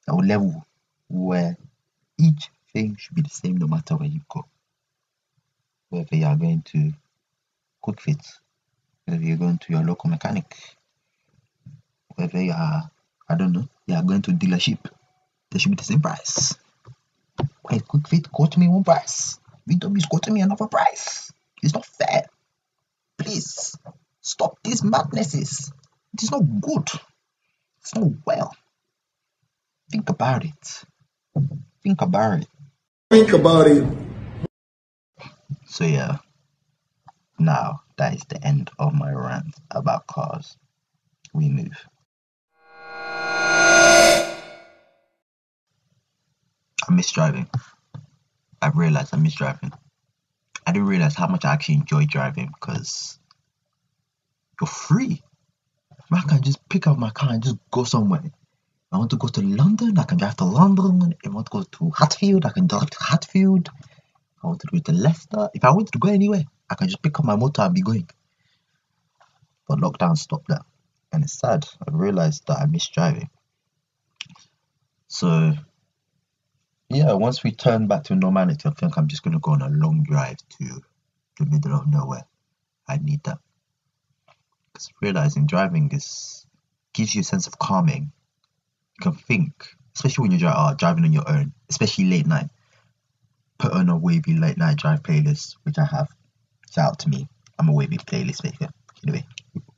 will 0.07 0.25
level 0.25 0.65
where 1.09 1.57
each 2.17 2.49
thing 2.71 2.95
should 2.97 3.15
be 3.15 3.21
the 3.21 3.29
same 3.29 3.57
no 3.57 3.67
matter 3.67 3.95
where 3.95 4.07
you 4.07 4.21
go. 4.29 4.45
Whether 5.89 6.15
you 6.15 6.25
are 6.25 6.35
going 6.35 6.63
to 6.73 6.93
Kwik 7.83 7.99
Fit, 7.99 8.25
whether 9.05 9.21
you're 9.21 9.37
going 9.37 9.57
to 9.57 9.73
your 9.73 9.83
local 9.83 10.09
mechanic, 10.09 10.55
whether 12.15 12.41
you 12.41 12.53
are 12.53 12.89
I 13.29 13.35
don't 13.35 13.51
know, 13.51 13.67
you 13.87 13.95
are 13.95 14.03
going 14.03 14.21
to 14.23 14.31
dealership, 14.31 14.79
they 15.51 15.59
should 15.59 15.71
be 15.71 15.75
the 15.75 15.83
same 15.83 16.01
price. 16.01 16.55
Why 17.61 17.79
Kwik 17.79 18.07
Fit 18.07 18.31
quote 18.31 18.57
me 18.57 18.67
one 18.67 18.83
price? 18.83 19.39
VW 19.69 19.97
is 19.97 20.05
quoting 20.05 20.33
me 20.33 20.41
another 20.41 20.67
price. 20.67 21.31
It's 21.61 21.73
not 21.73 21.85
fair. 21.85 22.23
Please 23.17 23.77
stop 24.21 24.57
these 24.63 24.83
madnesses. 24.83 25.71
It 26.13 26.23
is 26.23 26.31
not 26.31 26.43
good. 26.61 26.87
It's 27.81 27.95
not 27.95 28.11
well. 28.25 28.53
Think 29.89 30.09
about 30.09 30.43
it. 30.45 30.83
Think 31.81 32.01
about 32.01 32.41
it. 32.41 32.47
Think 33.09 33.33
about 33.33 33.67
it. 33.67 33.87
So 35.65 35.85
yeah. 35.85 36.17
Now 37.43 37.81
that 37.97 38.13
is 38.15 38.23
the 38.29 38.41
end 38.41 38.69
of 38.79 38.93
my 38.93 39.11
rant 39.11 39.53
about 39.69 40.07
cars. 40.07 40.55
We 41.33 41.49
move. 41.49 41.77
I 46.87 46.91
miss 46.91 47.11
driving. 47.11 47.49
I've 48.61 48.77
realized 48.77 49.13
I 49.13 49.17
miss 49.17 49.35
driving. 49.35 49.73
I 50.65 50.71
didn't 50.71 50.87
realize 50.87 51.15
how 51.15 51.27
much 51.27 51.43
I 51.43 51.51
actually 51.51 51.75
enjoy 51.75 52.05
driving 52.05 52.49
because 52.53 53.19
you're 54.61 54.67
free. 54.67 55.21
I 56.13 56.21
can 56.21 56.41
just 56.43 56.69
pick 56.69 56.87
up 56.87 56.97
my 56.97 57.09
car 57.09 57.33
and 57.33 57.43
just 57.43 57.57
go 57.71 57.83
somewhere. 57.83 58.23
I 58.93 58.97
want 58.97 59.09
to 59.11 59.17
go 59.17 59.27
to 59.27 59.41
London, 59.41 59.97
I 59.97 60.03
can 60.03 60.17
drive 60.17 60.37
to 60.37 60.45
London. 60.45 61.13
If 61.21 61.29
I 61.29 61.33
want 61.33 61.47
to 61.47 61.51
go 61.51 61.63
to 61.63 61.91
Hatfield, 61.97 62.45
I 62.45 62.51
can 62.51 62.67
drive 62.67 62.89
to 62.91 63.03
Hatfield. 63.03 63.69
I 64.41 64.47
want 64.47 64.61
to 64.61 64.67
go 64.67 64.79
to 64.79 64.91
Leicester. 64.93 65.49
If 65.53 65.65
I 65.65 65.71
wanted 65.71 65.91
to 65.91 65.99
go 65.99 66.09
anywhere, 66.09 66.45
I 66.73 66.75
can 66.75 66.87
just 66.87 67.03
pick 67.03 67.19
up 67.19 67.25
my 67.25 67.35
motor 67.35 67.61
and 67.61 67.75
be 67.75 67.81
going. 67.81 68.09
But 69.67 69.77
lockdown 69.77 70.17
stopped 70.17 70.47
that. 70.47 70.63
And 71.11 71.23
it's 71.23 71.37
sad. 71.37 71.67
I've 71.87 71.93
realized 71.93 72.47
that 72.47 72.57
I 72.57 72.65
miss 72.65 72.89
driving. 72.89 73.29
So 75.07 75.53
yeah, 76.89 77.13
once 77.13 77.43
we 77.43 77.51
turn 77.51 77.87
back 77.87 78.05
to 78.05 78.15
normality, 78.15 78.67
I 78.67 78.71
think 78.71 78.97
I'm 78.97 79.07
just 79.07 79.21
gonna 79.21 79.39
go 79.39 79.51
on 79.51 79.61
a 79.61 79.69
long 79.69 80.03
drive 80.03 80.37
to 80.57 80.81
the 81.37 81.45
middle 81.45 81.75
of 81.75 81.87
nowhere. 81.87 82.25
I 82.87 82.97
need 82.97 83.23
that. 83.25 83.37
Because 84.73 84.91
realizing 84.99 85.45
driving 85.45 85.91
is 85.91 86.47
gives 86.93 87.13
you 87.13 87.21
a 87.21 87.23
sense 87.23 87.45
of 87.45 87.59
calming. 87.59 88.11
You 88.97 89.11
can 89.11 89.13
think, 89.13 89.67
especially 89.95 90.23
when 90.23 90.31
you're 90.31 90.39
dri- 90.39 90.49
uh, 90.49 90.73
driving 90.73 91.03
on 91.03 91.13
your 91.13 91.29
own, 91.29 91.53
especially 91.69 92.05
late 92.05 92.25
night. 92.25 92.49
Put 93.59 93.73
on 93.73 93.89
a 93.89 93.95
wavy 93.95 94.33
late 94.33 94.57
night 94.57 94.77
drive 94.77 95.03
playlist, 95.03 95.57
which 95.61 95.77
I 95.77 95.85
have. 95.85 96.09
Shout 96.73 96.91
out 96.91 96.99
to 96.99 97.09
me. 97.09 97.27
I'm 97.59 97.69
a 97.69 97.73
wavy 97.73 97.97
playlist 97.97 98.43
maker. 98.43 98.69
Anyway, 99.03 99.25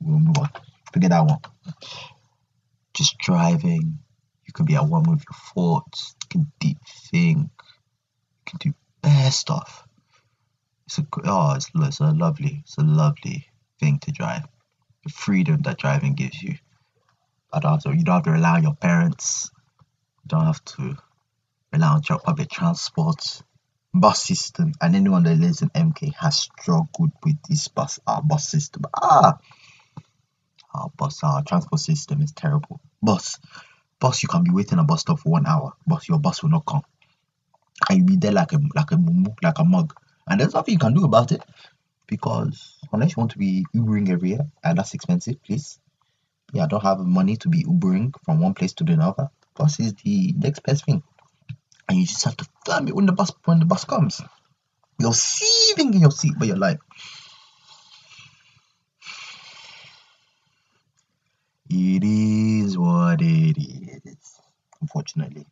we'll 0.00 0.18
move 0.18 0.38
on. 0.38 0.48
Forget 0.92 1.10
that 1.10 1.26
one. 1.26 1.40
Just 2.94 3.18
driving. 3.18 3.98
You 4.46 4.52
can 4.54 4.64
be 4.64 4.76
at 4.76 4.86
one 4.86 5.02
with 5.02 5.22
your 5.28 5.38
thoughts. 5.54 6.14
You 6.22 6.28
can 6.30 6.52
deep 6.58 6.78
think. 7.10 7.50
You 7.50 8.42
can 8.46 8.58
do 8.58 8.74
bare 9.02 9.30
stuff. 9.30 9.86
It's 10.86 10.98
a 10.98 11.06
oh, 11.24 11.54
it's, 11.54 11.70
it's 11.74 12.00
a 12.00 12.12
lovely, 12.12 12.62
it's 12.64 12.78
a 12.78 12.82
lovely 12.82 13.46
thing 13.80 13.98
to 14.00 14.12
drive. 14.12 14.46
The 15.04 15.10
freedom 15.10 15.62
that 15.62 15.78
driving 15.78 16.14
gives 16.14 16.42
you. 16.42 16.54
I 17.52 17.58
don't 17.60 17.72
have 17.72 17.82
to, 17.82 17.96
you 17.96 18.04
don't 18.04 18.16
have 18.16 18.24
to 18.24 18.30
rely 18.30 18.56
on 18.56 18.62
your 18.62 18.74
parents. 18.74 19.50
You 20.24 20.28
don't 20.28 20.46
have 20.46 20.64
to 20.64 20.96
rely 21.72 21.88
on 21.88 22.02
your 22.08 22.20
public 22.20 22.50
transport, 22.50 23.42
bus 24.00 24.22
system, 24.22 24.72
and 24.80 24.96
anyone 24.96 25.24
that 25.24 25.36
lives 25.38 25.62
in 25.62 25.70
MK 25.70 26.14
has 26.14 26.38
struggled 26.38 27.12
with 27.24 27.36
this 27.48 27.68
bus, 27.68 28.00
our 28.06 28.22
bus 28.22 28.48
system. 28.48 28.84
Ah, 28.94 29.38
our 30.74 30.90
bus, 30.96 31.22
our 31.24 31.42
transport 31.44 31.80
system 31.80 32.22
is 32.22 32.32
terrible. 32.32 32.80
Bus, 33.02 33.38
bus, 34.00 34.22
you 34.22 34.28
can 34.28 34.44
be 34.44 34.50
waiting 34.50 34.78
a 34.78 34.84
bus 34.84 35.02
stop 35.02 35.20
for 35.20 35.30
one 35.30 35.46
hour, 35.46 35.72
but 35.86 36.08
your 36.08 36.18
bus 36.18 36.42
will 36.42 36.50
not 36.50 36.66
come, 36.66 36.82
and 37.88 37.98
you'll 37.98 38.06
be 38.06 38.16
there 38.16 38.32
like 38.32 38.52
a 38.52 38.58
like 38.74 38.92
a 38.92 38.98
like 39.42 39.58
a 39.58 39.64
mug, 39.64 39.94
and 40.28 40.40
there's 40.40 40.54
nothing 40.54 40.74
you 40.74 40.78
can 40.78 40.94
do 40.94 41.04
about 41.04 41.32
it 41.32 41.42
because 42.06 42.78
unless 42.92 43.10
you 43.10 43.20
want 43.20 43.32
to 43.32 43.38
be 43.38 43.66
Ubering 43.74 44.10
every 44.10 44.30
year, 44.30 44.46
and 44.64 44.78
that's 44.78 44.94
expensive, 44.94 45.42
please. 45.42 45.78
Yeah, 46.52 46.64
I 46.64 46.66
don't 46.68 46.82
have 46.82 46.98
money 47.00 47.36
to 47.38 47.48
be 47.48 47.64
Ubering 47.64 48.14
from 48.24 48.40
one 48.40 48.54
place 48.54 48.72
to 48.74 48.84
the 48.84 48.94
other. 48.94 49.30
Bus 49.56 49.80
is 49.80 49.94
the 49.94 50.34
next 50.36 50.60
best 50.62 50.84
thing, 50.84 51.02
and 51.88 51.98
you 51.98 52.06
just 52.06 52.24
have 52.24 52.36
to 52.36 52.46
film 52.64 52.88
it 52.88 52.94
when 52.94 53.06
the 53.06 53.12
bus 53.12 53.32
when 53.44 53.58
the 53.58 53.64
bus 53.64 53.84
comes. 53.84 54.20
You're 54.98 55.12
seething 55.14 55.94
in 55.94 56.00
your 56.00 56.10
seat, 56.10 56.34
but 56.38 56.48
you're 56.48 56.56
like, 56.56 56.80
it 61.68 62.02
is 62.02 62.78
what 62.78 63.20
it 63.20 63.58
is. 63.58 64.40
Unfortunately, 64.80 65.46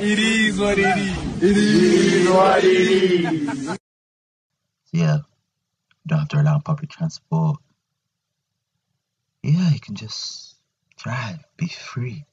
It 0.00 0.18
is 0.18 0.58
what 0.58 0.78
it 0.78 0.96
is. 0.98 1.16
So 4.84 4.92
yeah, 4.92 5.16
you 5.16 5.22
don't 6.06 6.20
have 6.20 6.28
to 6.28 6.36
rely 6.38 6.52
on 6.52 6.62
public 6.62 6.90
transport. 6.90 7.58
Yeah, 9.42 9.70
you 9.70 9.80
can 9.80 9.94
just 9.94 10.56
drive, 10.96 11.38
be 11.56 11.68
free. 11.68 12.24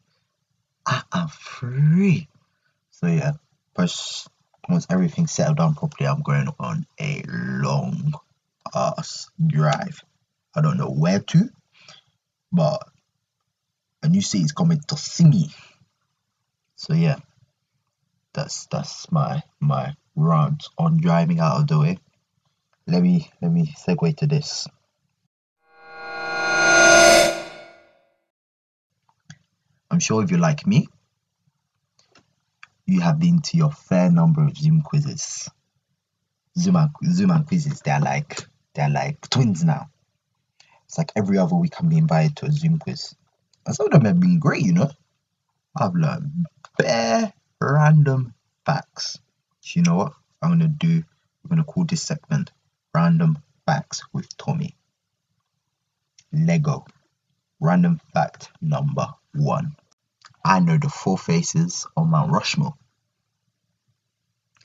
I 0.86 1.02
am 1.13 1.28
free. 1.30 2.28
So 2.92 3.08
yeah, 3.08 3.34
first 3.75 4.28
once 4.70 4.88
everything's 4.90 5.32
settled 5.32 5.58
down 5.58 5.75
properly, 5.75 6.08
I'm 6.08 6.22
going 6.22 6.48
on 6.60 6.86
a 7.00 7.24
long 7.28 8.13
ass 8.74 9.30
drive. 9.46 10.04
I 10.56 10.62
don't 10.62 10.78
know 10.78 10.90
where 10.90 11.20
to, 11.20 11.50
but 12.52 12.88
a 14.04 14.10
new 14.10 14.22
city 14.22 14.44
is 14.44 14.52
coming 14.52 14.80
to 14.88 14.98
see 14.98 15.25
me. 15.25 15.50
So 16.75 16.94
yeah, 16.94 17.18
that's 18.34 18.68
that's 18.68 19.12
my 19.12 19.42
my 19.60 19.96
rant 20.16 20.66
on 20.78 20.98
driving 20.98 21.40
out 21.40 21.62
of 21.62 21.68
the 21.68 21.80
way. 21.80 21.98
Let 22.88 23.02
me 23.02 23.30
let 23.42 23.52
me 23.52 23.74
segue 23.78 24.18
to 24.18 24.28
this. 24.28 24.68
I'm 29.92 30.00
sure 30.00 30.24
if 30.24 30.32
you're 30.32 30.40
like 30.40 30.66
me, 30.66 30.88
you 32.86 33.02
have 33.02 33.20
been 33.20 33.42
to 33.42 33.58
your 33.58 33.72
fair 33.72 34.12
number 34.12 34.44
of 34.44 34.58
Zoom 34.58 34.82
quizzes. 34.82 35.50
Zoom 36.58 36.75
and, 36.75 36.90
Zoom 37.13 37.32
and 37.32 37.48
quizzes, 37.48 37.82
they're 37.82 38.00
like 38.00 38.42
they're 38.74 38.90
like 38.90 39.30
twins 39.30 39.63
now. 39.63 39.90
It's 40.86 40.98
like 40.98 41.12
every 41.16 41.38
other 41.38 41.56
week 41.56 41.74
I'm 41.80 41.90
being 41.90 42.04
invited 42.04 42.36
to 42.38 42.46
a 42.48 42.52
Zoom 42.52 42.80
quiz. 42.80 43.16
And 43.66 43.75
some 43.75 43.88
of 43.88 43.94
them 43.94 44.06
have 44.06 44.20
been 44.20 44.40
great, 44.40 44.63
you 44.63 44.74
know. 44.74 44.92
I've 45.75 45.96
learned 45.96 46.46
bare 46.78 47.34
random 47.60 48.34
facts. 48.66 49.20
You 49.63 49.84
know 49.84 49.96
what? 49.96 50.13
I'm 50.42 50.50
gonna 50.50 50.68
do 50.68 51.04
I'm 51.44 51.50
gonna 51.50 51.63
call 51.63 51.86
this 51.86 52.04
segment 52.04 52.52
Random 52.94 53.38
Facts 53.66 54.04
with 54.13 54.36
Tomi. 54.38 54.75
Lego. 56.32 56.86
Random 57.60 58.00
fact 58.13 58.50
number 58.62 59.08
one. 59.34 59.75
I 60.46 60.60
know 60.60 60.78
the 60.78 60.90
four 60.90 61.18
faces 61.18 61.88
on 61.96 62.10
Mount 62.10 62.32
Rushmore. 62.32 62.75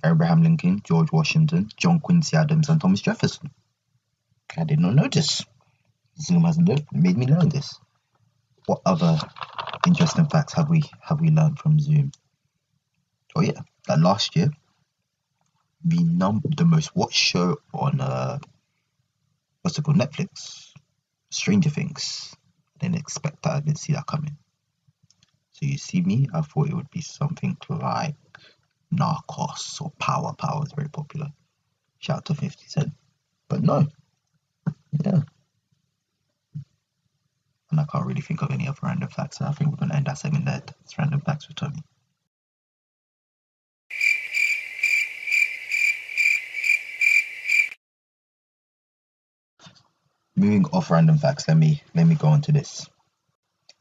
Abraham 0.05 0.43
Lincoln, 0.43 0.81
George 0.85 1.11
Washington, 1.13 1.69
John 1.77 2.01
Quincy 2.01 2.37
Adams, 2.37 2.69
and 2.69 2.81
Thomas 2.81 3.01
Jefferson. 3.01 3.51
I 4.57 4.65
did 4.65 4.79
not 4.79 4.95
know 4.95 5.09
this. 5.09 5.45
Zoom 6.21 6.45
has 6.45 6.59
made 6.59 7.17
me 7.17 7.27
learn 7.27 7.49
this. 7.49 7.79
What 8.67 8.81
other 8.85 9.19
interesting 9.87 10.27
facts 10.27 10.55
have 10.55 10.69
we 10.69 10.83
have 11.03 11.21
we 11.21 11.31
learned 11.31 11.59
from 11.59 11.79
Zoom? 11.79 12.13
Oh 13.35 13.41
yeah, 13.41 13.61
that 13.87 14.01
last 14.01 14.37
year, 14.37 14.51
the 15.85 16.03
num 16.03 16.43
the 16.45 16.65
most 16.65 16.95
watched 16.95 17.19
show 17.19 17.57
on 17.73 18.01
uh 18.01 18.39
what's 19.63 19.79
it 19.79 19.85
called 19.85 19.99
Netflix, 19.99 20.73
Stranger 21.31 21.71
Things. 21.71 22.35
I 22.77 22.87
didn't 22.87 23.01
expect 23.01 23.43
that. 23.43 23.53
I 23.53 23.61
didn't 23.61 23.79
see 23.79 23.93
that 23.93 24.07
coming. 24.07 24.37
So 25.59 25.67
you 25.67 25.77
see 25.77 26.03
me, 26.03 26.29
I 26.33 26.43
thought 26.43 26.69
it 26.69 26.75
would 26.75 26.91
be 26.91 27.00
something 27.00 27.57
like 27.69 28.15
Narcos 28.95 29.83
or 29.83 29.91
Power. 29.99 30.33
Power 30.38 30.62
is 30.65 30.73
very 30.73 30.88
popular. 30.88 31.27
Shout 31.99 32.19
out 32.19 32.25
to 32.27 32.35
50 32.35 32.65
Cent. 32.69 32.93
But 33.49 33.62
no. 33.62 33.88
Yeah. 35.05 35.23
And 37.73 37.81
I 37.81 37.85
can't 37.91 38.07
really 38.07 38.21
think 38.21 38.43
of 38.43 38.53
any 38.53 38.69
other 38.69 38.79
random 38.85 39.09
facts. 39.09 39.38
So 39.38 39.47
I 39.47 39.53
think 39.53 39.71
we're 39.71 39.79
gonna 39.79 39.97
end 39.97 40.07
that 40.07 40.19
segment 40.19 40.45
there. 40.45 40.62
It's 40.85 40.97
random 40.97 41.21
facts 41.23 41.49
with 41.49 41.57
Tomi. 41.57 41.83
Moving 50.37 50.67
off 50.67 50.88
random 50.88 51.19
facts, 51.19 51.49
let 51.49 51.57
me 51.57 51.83
let 51.97 52.07
me 52.07 52.15
go 52.15 52.29
on 52.29 52.43
to 52.43 52.53
this. 52.53 52.88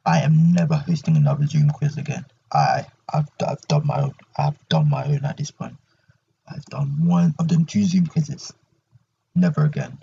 I 0.07 0.21
am 0.21 0.53
never 0.53 0.75
hosting 0.77 1.17
another 1.17 1.45
Zoom 1.45 1.69
quiz 1.69 1.97
again. 1.97 2.25
I 2.53 2.85
I've, 3.13 3.27
I've 3.45 3.61
done 3.67 3.85
my 3.85 4.03
own. 4.03 4.15
I've 4.37 4.57
done 4.69 4.89
my 4.89 5.03
own 5.03 5.25
at 5.25 5.35
this 5.35 5.51
point. 5.51 5.75
I've 6.47 6.63
done 6.65 7.05
one. 7.05 7.35
I've 7.37 7.47
done 7.47 7.65
two 7.65 7.83
Zoom 7.83 8.07
quizzes. 8.07 8.53
Never 9.35 9.65
again. 9.65 9.97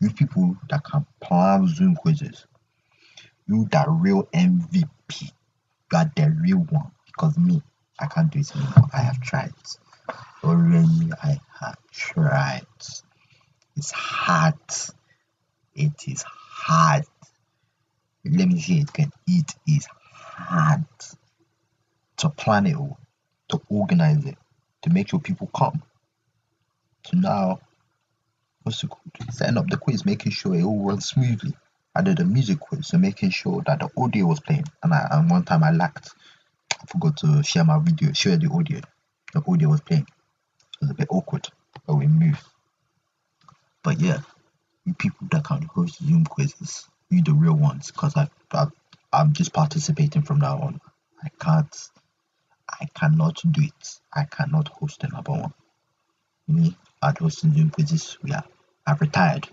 You 0.00 0.10
people 0.10 0.56
that 0.70 0.84
can 0.84 1.04
plan 1.20 1.66
Zoom 1.66 1.96
quizzes, 1.96 2.46
you 3.48 3.66
that 3.72 3.86
real 3.88 4.28
MVP. 4.32 5.32
You 5.90 5.98
are 5.98 6.10
the 6.14 6.36
real 6.40 6.58
one. 6.58 6.92
Because 7.06 7.36
me, 7.36 7.62
I 7.98 8.06
can't 8.06 8.30
do 8.30 8.38
it 8.38 8.54
anymore. 8.54 8.88
I 8.92 9.00
have 9.00 9.20
tried. 9.20 9.52
Already, 10.44 11.10
I 11.20 11.40
have 11.60 11.78
tried. 11.90 12.66
It's 13.76 13.90
hard. 13.90 14.54
It 15.74 16.06
is 16.06 16.22
hard. 16.22 17.04
Let 18.24 18.48
me 18.48 18.60
say 18.60 18.74
it 18.74 18.90
again. 18.90 19.12
It 19.26 19.52
is 19.66 19.86
hard 20.14 20.84
to 22.18 22.28
plan 22.30 22.66
it 22.66 22.76
all, 22.76 22.98
to 23.48 23.60
organize 23.68 24.24
it, 24.24 24.38
to 24.82 24.90
make 24.90 25.08
sure 25.08 25.18
people 25.18 25.50
come. 25.54 25.82
So 27.04 27.16
now, 27.18 27.60
what's 28.62 28.82
it 28.84 28.90
called? 28.90 29.02
Setting 29.32 29.58
up 29.58 29.68
the 29.68 29.76
quiz, 29.76 30.04
making 30.06 30.32
sure 30.32 30.54
it 30.54 30.62
all 30.62 30.84
runs 30.84 31.06
smoothly. 31.06 31.54
I 31.94 32.02
did 32.02 32.20
a 32.20 32.24
music 32.24 32.60
quiz, 32.60 32.86
so 32.86 32.98
making 32.98 33.30
sure 33.30 33.62
that 33.66 33.80
the 33.80 33.90
audio 33.96 34.26
was 34.26 34.40
playing. 34.40 34.64
And 34.82 34.94
I 34.94 35.08
and 35.10 35.28
one 35.28 35.44
time 35.44 35.64
I 35.64 35.72
lacked, 35.72 36.10
I 36.80 36.86
forgot 36.86 37.16
to 37.18 37.42
share 37.42 37.64
my 37.64 37.78
video, 37.80 38.12
share 38.12 38.36
the 38.36 38.50
audio. 38.50 38.80
The 39.34 39.42
audio 39.46 39.68
was 39.68 39.80
playing. 39.80 40.06
It 40.80 40.80
was 40.80 40.90
a 40.90 40.94
bit 40.94 41.08
awkward, 41.10 41.48
but 41.86 41.96
we 41.96 42.06
moved. 42.06 42.44
But 43.82 44.00
yeah, 44.00 44.18
you 44.84 44.94
people 44.94 45.26
that 45.32 45.44
can 45.44 45.62
host 45.62 45.98
Zoom 46.02 46.24
quizzes, 46.24 46.86
you 47.12 47.22
the 47.22 47.34
real 47.34 47.54
ones, 47.54 47.90
because 47.90 48.16
I, 48.16 48.28
I 48.52 48.66
I'm 49.12 49.32
just 49.32 49.52
participating 49.52 50.22
from 50.22 50.38
now 50.38 50.58
on. 50.58 50.80
I 51.22 51.28
can't, 51.38 51.76
I 52.68 52.86
cannot 52.94 53.40
do 53.50 53.62
it. 53.62 53.88
I 54.12 54.24
cannot 54.24 54.68
host 54.68 55.04
another 55.04 55.32
one. 55.32 55.52
Me, 56.48 56.76
I'd 57.00 57.18
host 57.18 57.40
Zoom 57.40 57.70
quizzes. 57.70 58.18
Yeah, 58.24 58.42
I've 58.86 59.00
retired. 59.00 59.48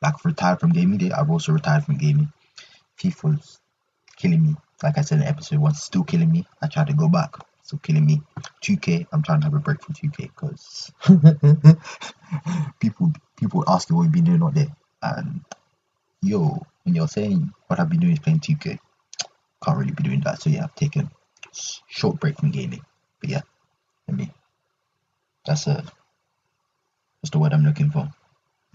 Like 0.00 0.14
I've 0.14 0.24
retired 0.24 0.60
from 0.60 0.72
gaming. 0.72 0.98
Day, 0.98 1.10
I've 1.10 1.30
also 1.30 1.52
retired 1.52 1.84
from 1.84 1.98
gaming. 1.98 2.32
FIFA's 2.98 3.58
killing 4.16 4.42
me. 4.42 4.54
Like 4.82 4.98
I 4.98 5.02
said 5.02 5.20
in 5.20 5.26
episode 5.26 5.58
one, 5.58 5.74
still 5.74 6.04
killing 6.04 6.30
me. 6.30 6.46
I 6.60 6.68
tried 6.68 6.88
to 6.88 6.94
go 6.94 7.08
back, 7.08 7.34
still 7.62 7.78
killing 7.80 8.06
me. 8.06 8.22
2K, 8.62 9.06
I'm 9.12 9.22
trying 9.22 9.40
to 9.40 9.46
have 9.46 9.54
a 9.54 9.58
break 9.58 9.82
from 9.82 9.94
2K 9.94 10.30
because 10.34 10.92
people 12.80 13.12
people 13.36 13.64
ask 13.66 13.90
you 13.90 13.96
what 13.96 14.04
you've 14.04 14.12
been 14.12 14.24
doing 14.24 14.42
out 14.42 14.54
there, 14.54 14.74
and 15.02 15.44
yo, 16.22 16.64
when 16.84 16.94
you're 16.94 17.08
saying 17.08 17.52
what 17.66 17.80
I've 17.80 17.88
been 17.88 18.00
doing 18.00 18.14
is 18.14 18.18
playing 18.20 18.40
2K, 18.40 18.78
can't 19.64 19.78
really 19.78 19.92
be 19.92 20.02
doing 20.02 20.20
that. 20.20 20.40
So 20.40 20.50
yeah, 20.50 20.64
I've 20.64 20.74
taken 20.74 21.10
short 21.88 22.20
break 22.20 22.38
from 22.38 22.50
gaming. 22.50 22.82
But 23.20 23.30
yeah, 23.30 23.42
let 24.08 24.16
me. 24.16 24.30
That's 25.46 25.66
a. 25.66 25.84
What's 27.20 27.30
the 27.30 27.38
word 27.38 27.52
I'm 27.52 27.64
looking 27.64 27.90
for? 27.90 28.08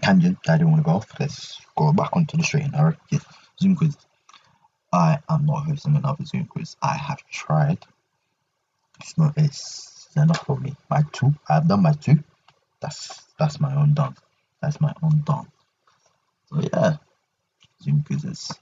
Tangent. 0.02 0.38
I 0.48 0.52
didn't 0.56 0.70
want 0.70 0.84
to 0.84 0.90
go 0.90 0.96
off. 0.96 1.20
Let's 1.20 1.60
go 1.76 1.92
back 1.92 2.10
onto 2.14 2.36
the 2.36 2.42
straight 2.42 2.64
and 2.64 2.72
narrow. 2.72 2.96
Zoom 3.60 3.76
quiz. 3.76 3.96
I 4.92 5.18
am 5.28 5.44
not 5.44 5.64
hosting 5.66 5.96
another 5.96 6.24
Zoom 6.24 6.46
quiz. 6.46 6.76
I 6.80 6.94
have 6.94 7.18
tried. 7.30 7.78
It's 9.00 9.18
not. 9.18 9.34
It's 9.36 10.08
enough 10.16 10.44
for 10.46 10.58
me. 10.58 10.74
My 10.88 11.02
two. 11.12 11.34
I've 11.48 11.68
done 11.68 11.82
my 11.82 11.92
two. 11.92 12.22
That's 12.80 13.22
that's 13.38 13.60
my 13.60 13.74
own 13.74 13.94
done. 13.94 14.16
That's 14.62 14.80
my 14.80 14.94
own 15.02 15.22
done. 15.24 15.48
So 16.46 16.60
yeah, 16.72 16.96
Zoom 17.82 18.02
quizzes 18.02 18.52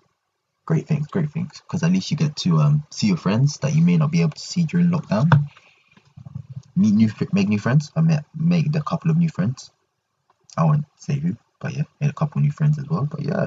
great 0.66 0.86
things, 0.86 1.06
great 1.06 1.30
things. 1.30 1.62
Because 1.62 1.82
at 1.82 1.92
least 1.92 2.10
you 2.10 2.16
get 2.16 2.36
to 2.36 2.58
um, 2.58 2.84
see 2.90 3.06
your 3.06 3.16
friends 3.16 3.58
that 3.58 3.74
you 3.74 3.82
may 3.82 3.96
not 3.96 4.10
be 4.10 4.20
able 4.20 4.32
to 4.32 4.40
see 4.40 4.64
during 4.64 4.88
lockdown. 4.88 5.48
Meet 6.74 6.94
new, 6.94 7.10
make 7.32 7.48
new 7.48 7.58
friends. 7.58 7.90
I 7.96 8.02
met 8.02 8.24
made 8.36 8.76
a 8.76 8.82
couple 8.82 9.10
of 9.10 9.16
new 9.16 9.30
friends. 9.30 9.70
I 10.58 10.64
won't 10.64 10.84
say 10.96 11.18
who, 11.18 11.36
but 11.58 11.74
yeah, 11.74 11.84
made 12.00 12.10
a 12.10 12.12
couple 12.12 12.42
new 12.42 12.50
friends 12.50 12.78
as 12.78 12.86
well. 12.88 13.06
But 13.10 13.22
yeah, 13.22 13.46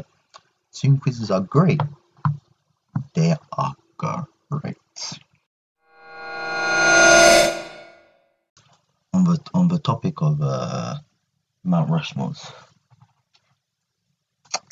Zoom 0.73 0.97
quizzes 0.97 1.29
are 1.29 1.41
great. 1.41 1.81
They 3.13 3.35
are 3.55 3.75
great. 4.49 4.77
On 9.13 9.23
the 9.23 9.39
on 9.53 9.67
the 9.67 9.79
topic 9.79 10.21
of 10.21 10.39
uh, 10.41 10.95
Mount 11.63 11.89
Rushmore's, 11.91 12.51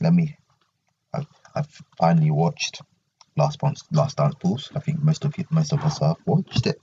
let 0.02 0.14
me 0.14 0.38
I've, 1.58 1.82
finally 1.98 2.32
watched 2.32 2.82
Last 3.36 3.60
Dance, 3.60 3.84
Last 3.92 4.18
Dance 4.18 4.36
Balls. 4.36 4.72
I 4.76 4.80
think 4.80 5.02
most 5.02 5.26
of 5.26 5.38
you, 5.38 5.46
most 5.50 5.74
of 5.74 5.82
us 5.82 6.00
have 6.00 6.18
watched 6.26 6.68
it. 6.68 6.80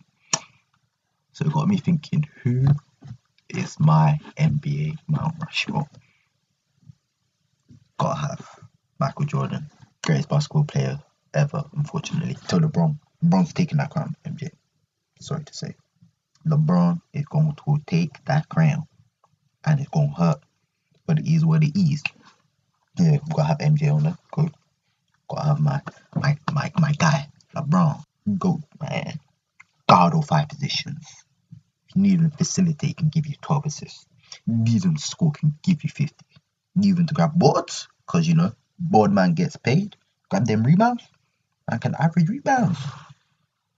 So 1.33 1.45
it 1.45 1.53
got 1.53 1.69
me 1.69 1.79
thinking, 1.79 2.25
who 2.43 2.67
is 3.49 3.79
my 3.79 4.19
NBA 4.37 4.97
Mount 5.09 5.35
Rushmore? 5.41 5.87
Gotta 7.99 8.21
have 8.21 8.47
Michael 8.99 9.25
Jordan, 9.27 9.69
greatest 10.05 10.29
basketball 10.29 10.65
player 10.65 10.99
ever. 11.33 11.65
Unfortunately, 11.77 12.35
to 12.49 12.57
LeBron. 12.57 12.99
LeBron's 13.25 13.53
taking 13.53 13.79
that 13.79 13.91
crown. 13.91 14.15
MJ, 14.25 14.51
sorry 15.21 15.45
to 15.45 15.55
say, 15.55 15.75
LeBron 16.47 17.01
is 17.13 17.25
going 17.27 17.57
to 17.67 17.79
take 17.87 18.25
that 18.27 18.49
crown, 18.49 18.85
and 19.65 19.81
it's 19.81 19.89
gonna 19.89 20.15
hurt, 20.15 20.41
but 21.07 21.19
it 21.19 21.27
is 21.27 21.45
what 21.45 21.65
it 21.65 21.77
is. 21.79 22.03
Yeah, 22.99 23.13
we've 23.13 23.35
gotta 23.35 23.49
have 23.49 23.59
MJ 23.59 23.93
on 23.93 24.05
there. 24.05 24.19
Have 25.43 25.61
my 25.61 25.81
my 26.15 26.37
my 26.53 26.73
my 26.79 26.93
guy, 26.93 27.29
LeBron. 27.57 28.03
Go 28.39 28.61
man. 28.81 29.19
Guard 29.89 30.15
all 30.15 30.23
five 30.23 30.49
positions. 30.49 31.07
If 31.89 31.97
you 31.97 32.03
need 32.03 32.21
him 32.21 32.31
to 32.31 32.37
facilitate, 32.37 32.97
can 32.97 33.09
give 33.09 33.27
you 33.27 33.35
12 33.41 33.67
assists. 33.67 34.07
Need 34.47 34.85
him 34.85 34.97
to 34.97 35.03
score, 35.03 35.33
can 35.33 35.55
give 35.63 35.85
you 35.85 35.91
50. 35.91 36.15
You 36.75 36.81
need 36.81 36.99
him 36.99 37.07
to 37.07 37.15
grab 37.15 37.33
boards, 37.35 37.89
because 38.07 38.27
you 38.27 38.35
know, 38.35 38.53
board 38.79 39.13
man 39.13 39.35
gets 39.35 39.57
paid. 39.57 39.97
Grab 40.31 40.47
them 40.47 40.65
rebounds. 40.65 41.05
Man 41.71 41.81
can 41.81 41.95
average 41.95 42.29
rebounds. 42.29 42.79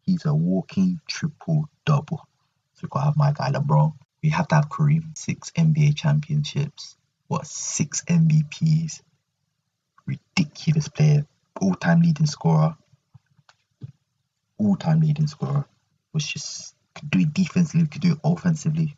He's 0.02 0.24
a 0.24 0.34
walking 0.34 1.00
triple 1.08 1.68
double. 1.84 2.26
So 2.74 2.80
we 2.82 2.88
gotta 2.88 3.06
have 3.06 3.16
my 3.16 3.32
guy 3.32 3.50
LeBron. 3.50 3.92
We 4.22 4.30
have 4.30 4.48
to 4.48 4.54
have 4.56 4.68
Kareem, 4.68 5.16
six 5.16 5.50
NBA 5.52 5.96
championships, 5.96 6.96
what 7.28 7.46
six 7.46 8.02
MVPs, 8.04 9.02
ridiculous 10.06 10.88
player, 10.88 11.26
all-time 11.60 12.00
leading 12.00 12.26
scorer, 12.26 12.76
all-time 14.58 15.00
leading 15.00 15.26
scorer. 15.26 15.66
Was 16.12 16.26
just 16.26 16.74
could 16.94 17.10
do 17.10 17.18
it 17.20 17.34
defensively, 17.34 17.86
could 17.86 18.00
do 18.00 18.12
it 18.12 18.18
offensively. 18.24 18.96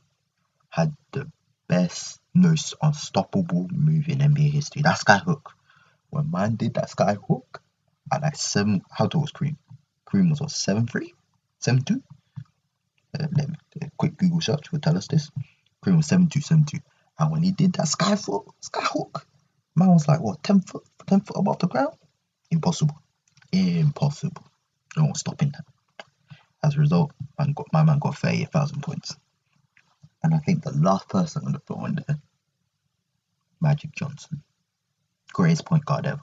Had 0.70 0.94
the 1.12 1.30
best, 1.68 2.20
most 2.34 2.74
unstoppable 2.80 3.68
move 3.72 4.08
in 4.08 4.18
NBA 4.18 4.50
history. 4.50 4.82
That 4.82 4.98
sky 4.98 5.18
hook. 5.18 5.52
When 6.10 6.30
man 6.30 6.54
did 6.56 6.74
that 6.74 6.90
sky 6.90 7.16
hook 7.28 7.60
at 8.12 8.22
like 8.22 8.36
seven, 8.36 8.82
how 8.90 9.06
tall 9.08 9.22
was 9.22 9.32
Kareem? 9.32 9.56
Kareem 10.06 10.30
was 10.30 10.40
what 10.40 10.50
seven 10.50 10.86
three, 10.86 11.12
seven 11.58 11.82
two. 11.82 12.02
Uh, 13.18 13.26
let 13.36 13.48
me, 13.48 13.56
a 13.82 13.90
quick 13.96 14.16
Google 14.16 14.40
search 14.40 14.70
will 14.72 14.80
tell 14.80 14.96
us 14.96 15.08
this. 15.08 15.30
Kareem 15.84 15.96
was 15.96 16.06
seven 16.06 16.28
two, 16.28 16.40
seven 16.40 16.64
two. 16.64 16.78
And 17.18 17.32
when 17.32 17.42
he 17.42 17.50
did 17.50 17.74
that 17.74 17.88
sky 17.88 18.16
foot, 18.16 18.44
sky 18.60 18.84
hook, 18.84 19.26
man 19.74 19.88
was 19.88 20.08
like 20.08 20.20
what 20.20 20.42
ten 20.42 20.60
foot, 20.60 20.84
ten 21.06 21.20
foot 21.20 21.36
above 21.36 21.58
the 21.58 21.66
ground. 21.66 21.94
Impossible, 22.50 22.96
impossible. 23.52 24.44
No 24.96 25.04
one 25.04 25.14
stopping 25.14 25.50
that. 25.52 25.64
As 26.64 26.76
a 26.76 26.80
result, 26.80 27.12
man 27.38 27.52
got, 27.52 27.66
my 27.72 27.82
man 27.82 27.98
got 27.98 28.16
thirty 28.16 28.44
thousand 28.44 28.82
points. 28.82 29.16
And 30.22 30.34
I 30.34 30.38
think 30.38 30.64
the 30.64 30.72
last 30.72 31.08
person 31.08 31.42
I'm 31.42 31.52
gonna 31.52 31.60
put 31.60 31.78
on 31.78 32.04
there, 32.06 32.18
Magic 33.60 33.92
Johnson, 33.94 34.42
greatest 35.32 35.66
point 35.66 35.84
guard 35.84 36.06
ever. 36.06 36.22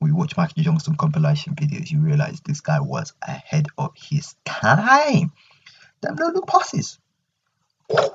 You 0.00 0.16
watch 0.16 0.36
Magic 0.36 0.56
Johnson 0.58 0.96
compilation 0.96 1.54
videos, 1.54 1.90
you 1.90 2.00
realize 2.00 2.40
this 2.40 2.60
guy 2.60 2.80
was 2.80 3.12
ahead 3.22 3.66
of 3.78 3.92
his 3.96 4.34
time. 4.44 5.32
Them 6.00 6.16
no 6.16 6.26
look 6.28 6.46
passes. 6.48 6.98
I 7.90 8.08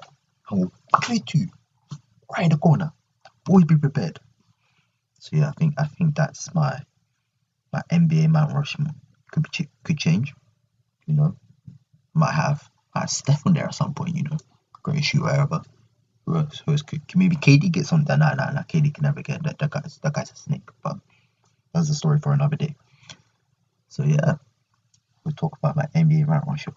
will 0.52 0.72
clear 0.94 1.20
you 1.34 1.48
right 2.36 2.44
in 2.44 2.52
the 2.52 2.58
corner. 2.58 2.92
Always 3.50 3.66
be 3.66 3.78
prepared. 3.78 4.20
So 5.20 5.36
yeah, 5.36 5.50
I 5.50 5.52
think 5.52 5.74
I 5.78 5.86
think 5.86 6.16
that's 6.16 6.54
my 6.54 6.80
my 7.74 7.82
NBA 7.92 8.30
Mount 8.30 8.54
Rushmore. 8.54 8.94
Could 9.32 9.44
be 9.44 9.68
could 9.84 9.98
change. 9.98 10.34
You 11.06 11.16
know, 11.16 11.36
might 12.14 12.34
have 12.34 12.70
uh, 12.96 13.06
Steph 13.06 13.46
on 13.46 13.54
there 13.54 13.66
at 13.66 13.76
some 13.76 13.94
point. 13.94 14.16
You 14.16 14.24
know, 14.24 14.38
great 14.84 15.04
shooter 15.04 15.30
ever. 15.30 15.62
Who 16.26 16.36
else? 16.36 16.62
Could, 16.82 17.02
maybe 17.16 17.38
KD 17.38 17.72
gets 17.72 17.94
on 17.94 18.04
there? 18.04 18.18
Nah, 18.18 18.34
nah, 18.34 18.52
nah. 18.52 18.64
KD 18.64 18.94
can 18.94 19.04
never 19.04 19.22
get 19.22 19.44
that. 19.44 19.60
That 19.60 19.72
guy's 19.72 19.98
that 20.00 20.14
guy's 20.14 20.32
a 20.32 20.36
snake. 20.36 20.70
But 20.84 20.98
that's 21.74 21.90
a 21.90 21.96
story 21.96 22.20
for 22.20 22.34
another 22.34 22.58
day. 22.58 22.76
So 23.88 24.04
yeah, 24.04 24.36
we'll 25.24 25.36
talk 25.36 25.58
about 25.58 25.76
my 25.76 25.86
NBA 25.96 26.28
Mount 26.28 26.46
Rushmore. 26.48 26.76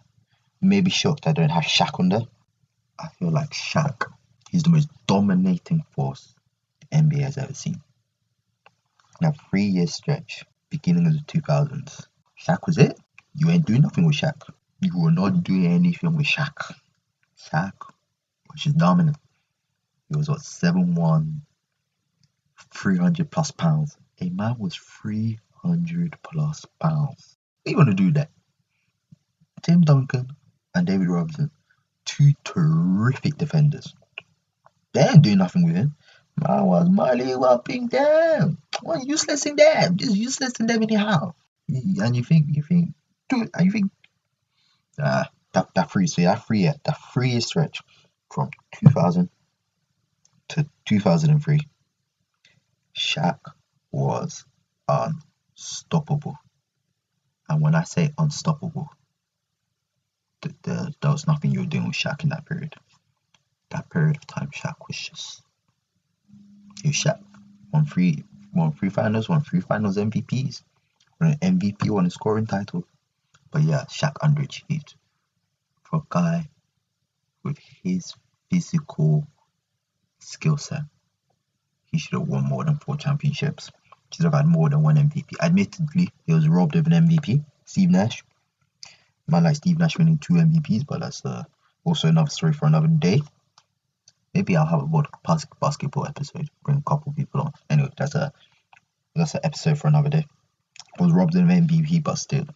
Maybe 0.60 0.90
shocked 0.90 1.26
I 1.26 1.32
don't 1.32 1.48
have 1.48 1.64
Shaq 1.64 1.98
on 1.98 2.10
there. 2.10 2.26
I 2.98 3.08
feel 3.18 3.30
like 3.30 3.50
Shaq 3.50 4.04
is 4.52 4.62
the 4.62 4.70
most 4.70 4.88
dominating 5.06 5.82
force 5.90 6.34
the 6.80 6.98
NBA 6.98 7.20
has 7.22 7.38
ever 7.38 7.54
seen. 7.54 7.80
A 9.22 9.32
three 9.50 9.64
year 9.64 9.86
stretch, 9.86 10.44
beginning 10.70 11.06
of 11.06 11.12
the 11.12 11.20
2000s, 11.20 12.06
Shaq 12.42 12.66
was 12.66 12.78
it. 12.78 12.98
You 13.34 13.50
ain't 13.50 13.66
doing 13.66 13.82
nothing 13.82 14.06
with 14.06 14.16
Shaq. 14.16 14.48
You 14.80 14.98
were 14.98 15.10
not 15.10 15.44
doing 15.44 15.66
anything 15.66 16.16
with 16.16 16.26
Shaq. 16.26 16.72
Shaq 17.38 17.72
was 18.50 18.62
just 18.62 18.78
dominant. 18.78 19.18
He 20.08 20.16
was 20.16 20.30
what, 20.30 20.40
7 20.40 20.94
1, 20.94 21.42
300 22.74 23.30
plus 23.30 23.50
pounds. 23.50 23.96
A 24.22 24.30
man 24.30 24.56
was 24.58 24.74
300 24.76 26.16
plus 26.22 26.64
pounds. 26.80 27.36
What 27.62 27.70
you 27.70 27.76
want 27.76 27.90
to 27.90 27.94
do 27.94 28.12
that? 28.12 28.30
Tim 29.62 29.82
Duncan 29.82 30.28
and 30.74 30.86
David 30.86 31.08
Robinson, 31.08 31.50
two 32.06 32.32
terrific 32.44 33.36
defenders. 33.36 33.94
They 34.94 35.02
ain't 35.02 35.22
doing 35.22 35.38
nothing 35.38 35.66
with 35.66 35.76
him. 35.76 35.94
Man 36.36 36.64
was 36.64 36.88
Marley 36.88 37.36
whopping 37.36 37.88
them. 37.88 38.58
What 38.82 39.06
useless 39.06 39.46
in 39.46 39.56
them? 39.56 39.96
Just 39.96 40.16
useless 40.16 40.58
in 40.60 40.66
them 40.66 40.82
anyhow. 40.82 41.34
And 41.68 42.16
you 42.16 42.24
think, 42.24 42.46
you 42.50 42.62
think, 42.62 42.90
dude, 43.28 43.50
and 43.54 43.66
you 43.66 43.70
think, 43.70 43.90
ah, 45.00 45.30
that, 45.52 45.68
that 45.74 45.90
free, 45.90 46.06
so 46.06 46.22
that 46.22 46.46
free, 46.46 46.64
that 46.64 46.98
free 47.12 47.40
stretch 47.40 47.80
from 48.32 48.50
2000 48.84 49.28
to 50.48 50.66
2003, 50.88 51.60
Shaq 52.96 53.38
was 53.92 54.44
unstoppable. 54.88 56.36
And 57.48 57.60
when 57.60 57.74
I 57.74 57.84
say 57.84 58.12
unstoppable, 58.18 58.88
th- 60.42 60.54
there, 60.62 61.10
was 61.10 61.26
nothing 61.26 61.52
you 61.52 61.60
were 61.60 61.66
doing 61.66 61.86
with 61.86 61.96
Shaq 61.96 62.22
in 62.22 62.30
that 62.30 62.46
period. 62.46 62.74
That 63.70 63.90
period 63.90 64.16
of 64.16 64.26
time, 64.26 64.50
Shaq 64.50 64.74
was 64.86 64.96
just. 64.96 65.42
He 66.82 66.88
was 66.88 66.96
Shaq. 66.96 67.20
Won 67.72 67.86
three, 67.86 68.24
won 68.54 68.72
three 68.72 68.90
finals, 68.90 69.28
won 69.28 69.42
three 69.42 69.60
finals 69.60 69.96
MVPs, 69.96 70.62
won 71.20 71.36
an 71.40 71.58
MVP, 71.58 71.90
won 71.90 72.06
a 72.06 72.10
scoring 72.10 72.46
title. 72.46 72.84
But 73.50 73.62
yeah, 73.62 73.84
Shaq 73.90 74.14
underachieved. 74.22 74.94
For 75.82 75.98
a 75.98 76.02
guy 76.08 76.48
with 77.42 77.58
his 77.82 78.14
physical 78.50 79.26
skill 80.20 80.56
set, 80.56 80.82
he 81.90 81.98
should 81.98 82.18
have 82.18 82.28
won 82.28 82.44
more 82.44 82.64
than 82.64 82.76
four 82.76 82.96
championships. 82.96 83.70
He 84.10 84.16
Should 84.16 84.24
have 84.24 84.34
had 84.34 84.46
more 84.46 84.68
than 84.68 84.82
one 84.82 84.96
MVP. 84.96 85.34
Admittedly, 85.40 86.10
he 86.26 86.32
was 86.32 86.48
robbed 86.48 86.76
of 86.76 86.86
an 86.86 87.08
MVP. 87.08 87.44
Steve 87.64 87.90
Nash. 87.90 88.24
Man 89.26 89.44
like 89.44 89.56
Steve 89.56 89.78
Nash 89.78 89.98
winning 89.98 90.18
two 90.18 90.34
MVPs, 90.34 90.86
but 90.86 91.00
that's 91.00 91.24
uh, 91.24 91.44
also 91.84 92.08
another 92.08 92.30
story 92.30 92.52
for 92.52 92.66
another 92.66 92.88
day. 92.88 93.20
Maybe 94.34 94.56
I'll 94.56 94.66
have 94.66 94.82
a 94.82 94.86
bas- 94.86 95.06
bas- 95.24 95.46
basketball 95.60 96.06
episode. 96.06 96.48
Bring 96.62 96.78
a 96.78 96.82
couple 96.82 97.12
people 97.12 97.40
on. 97.40 97.52
Anyway, 97.68 97.90
that's 97.96 98.14
a 98.14 98.32
that's 99.14 99.34
an 99.34 99.40
episode 99.42 99.78
for 99.78 99.88
another 99.88 100.10
day. 100.10 100.26
Was 100.98 101.12
robbed 101.12 101.34
of 101.36 101.42
MVP, 101.42 102.02
but 102.02 102.16
still. 102.16 102.46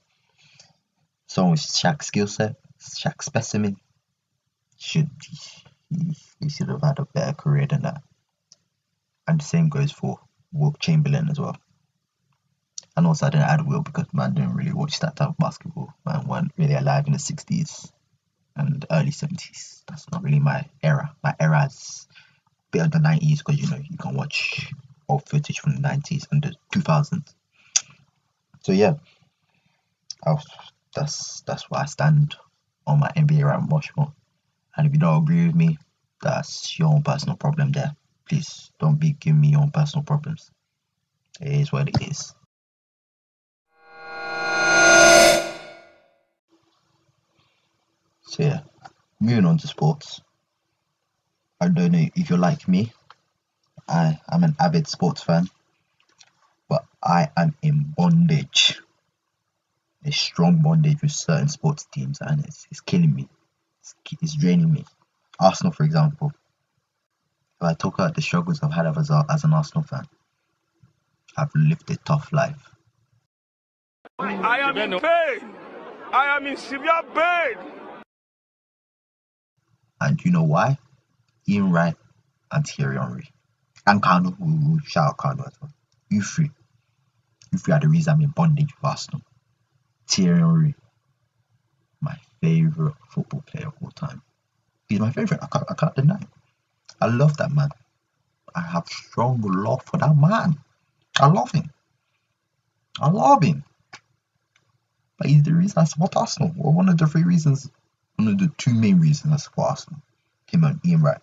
Someone 1.27 1.53
with 1.53 1.61
Shaq's 1.61 2.07
skill 2.07 2.27
set, 2.27 2.57
Shaq's 2.81 3.27
specimen, 3.27 3.77
should 4.79 5.11
he, 5.91 6.17
he 6.41 6.49
should 6.49 6.69
have 6.69 6.83
had 6.83 6.99
a 6.99 7.07
better 7.07 7.33
career 7.33 7.67
than 7.67 7.83
that. 7.83 8.03
And 9.27 9.41
the 9.41 9.45
same 9.45 9.69
goes 9.69 9.91
for 9.91 10.19
Wilt 10.53 10.79
Chamberlain 10.79 11.29
as 11.31 11.41
well. 11.41 11.57
And 12.97 13.07
also 13.07 13.27
I 13.27 13.31
didn't 13.31 13.49
add 13.49 13.67
Will 13.67 13.83
because 13.83 14.07
man 14.13 14.35
didn't 14.35 14.55
really 14.55 14.73
watch 14.73 15.01
that 15.01 15.17
type 15.17 15.31
of 15.31 15.39
basketball. 15.39 15.93
Man 16.07 16.27
weren't 16.29 16.53
really 16.57 16.75
alive 16.75 17.07
in 17.07 17.15
the 17.15 17.19
sixties 17.19 17.93
and 18.57 18.85
early 18.91 19.11
seventies. 19.11 19.83
That's 19.89 20.11
not 20.11 20.23
really 20.23 20.41
my 20.41 20.65
era. 20.83 21.15
My 21.23 21.35
era 21.41 21.67
is 21.67 22.07
a 22.11 22.71
bit 22.71 22.83
of 22.87 22.91
the 22.93 22.99
nineties 22.99 23.43
because 23.43 23.61
you 23.61 23.69
know 23.71 23.83
you 23.89 23.97
can 23.99 24.15
watch 24.15 24.73
old 25.09 25.29
footage 25.29 25.61
from 25.61 25.75
the 25.75 25.81
nineties 25.81 26.27
and 26.31 26.43
the 26.43 26.55
two 26.73 26.81
thousands. 26.81 27.35
So 28.61 28.73
yeah. 28.73 28.95
I 30.27 30.33
was, 30.33 30.47
that's 30.95 31.43
that's 31.43 31.71
where 31.71 31.83
I 31.83 31.87
stand 31.87 32.35
on 32.87 33.01
my 33.01 33.11
NBA 33.17 33.45
rant 33.45 33.71
Rushmore. 33.71 34.13
And 34.77 34.87
if 34.87 34.93
you 34.93 34.99
don't 34.99 35.23
agree 35.23 35.47
with 35.47 35.55
me, 35.55 35.79
that's 36.23 36.79
your 36.79 36.89
own 36.89 37.03
personal 37.03 37.37
problem 37.37 37.73
there. 37.73 37.95
Please 38.29 38.71
don't 38.81 38.99
be 38.99 39.13
giving 39.13 39.41
me 39.41 39.49
your 39.49 39.61
own 39.61 39.71
personal 39.71 40.03
problems. 40.03 40.51
It 41.41 41.53
is 41.53 41.73
what 41.73 41.89
it 41.89 42.01
is. 42.09 42.35
So 48.27 48.43
yeah, 48.43 48.61
moving 49.21 49.45
on 49.45 49.59
to 49.59 49.67
sports. 49.67 50.21
I 51.61 51.69
don't 51.69 51.93
know 51.93 52.07
if 52.15 52.31
you're 52.31 52.39
like 52.39 52.67
me. 52.69 52.93
I 53.89 54.19
am 54.31 54.45
an 54.45 54.57
avid 54.59 54.89
sports 54.89 55.23
fan, 55.23 55.49
but 56.69 56.85
I 57.03 57.31
am 57.37 57.55
in 57.63 57.95
bondage. 57.97 58.81
A 60.07 60.13
strong 60.13 60.63
bondage 60.63 61.01
with 61.01 61.13
certain 61.13 61.49
sports 61.49 61.87
teams, 61.91 62.19
and 62.21 62.45
it's, 62.45 62.67
it's 62.71 62.81
killing 62.81 63.15
me. 63.15 63.29
It's, 63.81 63.95
it's 64.21 64.37
draining 64.37 64.73
me. 64.73 64.85
Arsenal, 65.41 65.73
for 65.73 65.85
example. 65.85 66.33
If 67.61 67.67
I 67.67 67.75
talk 67.75 67.95
about 67.95 68.15
the 68.15 68.23
struggles 68.23 68.61
I've 68.63 68.73
had 68.73 68.87
as, 68.87 69.11
a, 69.11 69.25
as 69.31 69.45
an 69.45 69.55
Arsenal 69.55 69.85
fan, 69.85 70.05
I've 71.37 71.55
lived 71.55 71.91
a 71.91 71.97
tough 71.97 72.33
life. 72.33 72.71
I 74.19 74.59
am 74.59 74.77
in 74.77 74.91
pain. 75.01 75.55
I 76.13 76.37
am 76.37 76.47
in 76.47 76.57
severe 76.57 77.03
pain. 77.15 77.84
And 80.05 80.23
you 80.23 80.31
know 80.31 80.43
why? 80.43 80.77
Ian 81.49 81.73
Wright 81.73 81.97
and 82.53 82.67
Thierry 82.67 82.99
Henry. 82.99 83.31
And 83.87 84.03
Kanu, 84.03 84.37
will 84.39 84.79
shout 84.87 85.09
out 85.09 85.17
Kano 85.17 85.45
as 85.45 85.55
well. 85.61 85.73
You 86.11 86.23
three. 86.23 86.51
You 87.53 87.73
are 87.73 87.81
the 87.81 87.89
reason 87.89 88.15
I'm 88.15 88.21
in 88.21 88.31
bondage 88.31 88.73
with 88.77 88.91
Arsenal. 88.91 89.23
Thierry 90.09 90.39
Henry, 90.39 90.75
my 92.01 92.17
favourite 92.43 92.95
football 93.09 93.43
player 93.47 93.69
of 93.69 93.75
all 93.83 93.91
time. 93.93 94.21
He's 94.89 95.01
my 95.01 95.11
favourite, 95.11 95.43
I 95.43 95.47
can't, 95.47 95.65
I 95.71 95.75
can't 95.75 95.95
deny 95.95 96.17
it. 96.17 96.29
I 97.01 97.07
love 97.07 97.37
that 97.39 97.51
man. 97.53 97.71
I 98.55 98.61
have 98.61 98.87
strong 98.87 99.41
love 99.41 99.83
for 99.85 99.97
that 99.99 100.17
man. 100.17 100.59
I 101.19 101.27
love 101.27 101.51
him. 101.51 101.71
I 103.01 103.09
love 103.11 103.43
him. 103.43 103.65
But 105.19 105.29
he's 105.29 105.43
the 105.43 105.55
reason 105.55 105.79
I 105.79 105.85
support 105.85 106.17
Arsenal. 106.17 106.53
Well, 106.57 106.73
one 106.73 106.89
of 106.89 106.99
the 106.99 107.07
three 107.07 107.25
reasons, 107.25 107.71
one 108.17 108.29
of 108.29 108.39
the 108.39 108.51
two 108.57 108.75
main 108.75 109.01
reasons 109.01 109.45
support 109.45 109.71
Arsenal. 109.71 110.01
Him 110.47 110.65
and 110.65 110.81
Ian 110.87 111.03
Wright. 111.03 111.21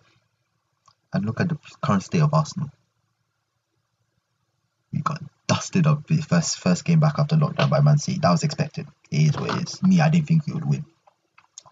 And 1.12 1.24
look 1.24 1.40
at 1.40 1.48
the 1.48 1.58
current 1.82 2.02
state 2.02 2.22
of 2.22 2.34
Arsenal. 2.34 2.70
We 4.92 5.00
got 5.00 5.22
dusted 5.46 5.86
up 5.86 6.06
the 6.06 6.16
first 6.18 6.58
first 6.58 6.84
game 6.84 7.00
back 7.00 7.18
after 7.18 7.36
lockdown 7.36 7.70
by 7.70 7.80
Man 7.80 7.98
City. 7.98 8.18
That 8.20 8.30
was 8.30 8.42
expected. 8.42 8.86
It 9.10 9.28
is 9.28 9.40
what 9.40 9.56
it 9.56 9.68
is. 9.68 9.82
Me, 9.82 10.00
I 10.00 10.10
didn't 10.10 10.26
think 10.26 10.46
we 10.46 10.54
would 10.54 10.68
win. 10.68 10.84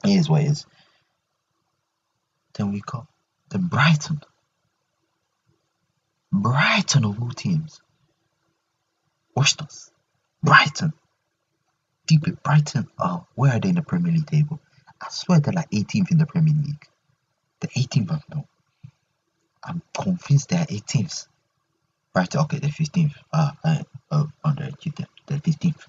It 0.04 0.10
is 0.10 0.28
what 0.28 0.42
it 0.42 0.50
is. 0.50 0.66
Then 2.54 2.72
we 2.72 2.80
got 2.80 3.06
the 3.50 3.58
Brighton. 3.58 4.20
Brighton 6.32 7.04
of 7.04 7.20
all 7.20 7.30
teams. 7.30 7.80
Watched 9.34 9.62
us. 9.62 9.90
Brighton. 10.42 10.92
Deep 12.06 12.24
Brighton. 12.42 12.88
Oh, 12.98 13.26
where 13.34 13.52
are 13.52 13.60
they 13.60 13.68
in 13.70 13.74
the 13.76 13.82
Premier 13.82 14.12
League 14.12 14.26
table? 14.26 14.60
I 15.00 15.06
swear 15.10 15.40
they're 15.40 15.52
like 15.52 15.70
18th 15.70 16.10
in 16.10 16.18
the 16.18 16.26
Premier 16.26 16.54
League. 16.54 16.86
The 17.60 17.68
18th, 17.68 18.22
no. 18.34 18.46
I'm 19.64 19.82
convinced 19.94 20.48
they're 20.48 20.64
18th. 20.64 21.26
Brighton, 22.12 22.40
okay, 22.40 22.58
they're 22.58 22.70
15th. 22.70 23.14
Ah, 23.32 23.56
uh, 23.64 23.82
oh, 24.10 24.30
oh, 24.44 24.54
they're, 24.56 24.70
they're 25.26 25.38
15th. 25.38 25.86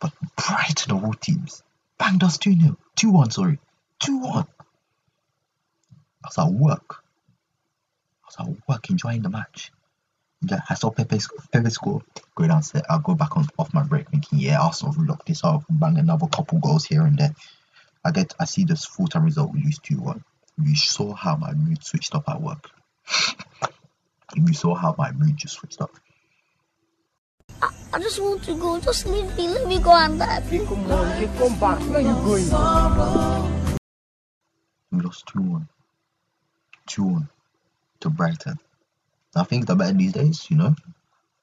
But 0.00 0.12
Brighton 0.36 0.92
of 0.96 1.04
all 1.04 1.12
teams 1.12 1.62
banged 1.98 2.22
us 2.22 2.38
2 2.38 2.58
0. 2.58 2.76
2 2.96 3.10
1, 3.10 3.30
sorry. 3.30 3.58
2 4.00 4.18
1. 4.18 4.46
I 6.24 6.28
was 6.28 6.38
at 6.38 6.52
work. 6.52 7.02
I 8.24 8.26
was 8.26 8.36
at 8.48 8.68
work 8.68 8.90
enjoying 8.90 9.22
the 9.22 9.30
match. 9.30 9.70
I 10.68 10.74
saw 10.74 10.90
Pepe, 10.90 11.18
Pepe 11.52 11.70
score. 11.70 12.02
Go 12.34 12.46
downstairs. 12.46 12.84
I'll 12.90 12.98
go 12.98 13.14
back 13.14 13.36
on 13.36 13.46
off 13.58 13.72
my 13.72 13.82
break 13.82 14.10
thinking, 14.10 14.38
yeah, 14.38 14.60
Arsenal 14.60 14.90
will 14.90 14.94
sort 14.94 15.04
of 15.04 15.08
lock 15.08 15.26
this 15.26 15.44
up, 15.44 15.64
bang 15.70 15.98
another 15.98 16.26
couple 16.26 16.58
goals 16.58 16.84
here 16.84 17.02
and 17.02 17.18
there. 17.18 17.34
I 18.06 18.12
get 18.12 18.34
I 18.38 18.44
see 18.44 18.62
this 18.62 18.84
full 18.84 19.08
time 19.08 19.24
result 19.24 19.52
we 19.52 19.64
lose 19.64 19.80
2 19.80 19.96
1. 19.98 20.24
You 20.62 20.76
saw 20.76 21.12
how 21.12 21.34
my 21.34 21.52
mood 21.54 21.82
switched 21.82 22.14
up 22.14 22.28
at 22.28 22.40
work. 22.40 22.70
you 24.36 24.54
saw 24.54 24.76
how 24.76 24.94
my 24.96 25.10
mood 25.10 25.36
just 25.36 25.54
switched 25.54 25.80
up. 25.80 25.90
I 27.60 27.98
just 27.98 28.22
want 28.22 28.44
to 28.44 28.56
go. 28.56 28.78
Just 28.78 29.06
leave 29.06 29.36
me. 29.36 29.48
Let 29.48 29.66
me 29.66 29.80
go. 29.80 29.90
I'm 29.90 30.20
happy. 30.20 30.60
Come 30.64 30.88
on, 30.92 31.20
you 31.20 31.28
come 31.36 31.58
back. 31.58 31.80
Where 31.90 32.00
you 32.00 32.14
going? 32.14 32.44
We 34.92 35.00
lost 35.00 35.26
2 35.26 35.40
1. 35.42 35.68
2 36.86 37.02
1 37.02 37.28
to 38.00 38.10
Brighton. 38.10 38.60
Now 39.34 39.42
things 39.42 39.68
are 39.68 39.74
better 39.74 39.94
these 39.94 40.12
days, 40.12 40.46
you 40.48 40.56
know. 40.56 40.76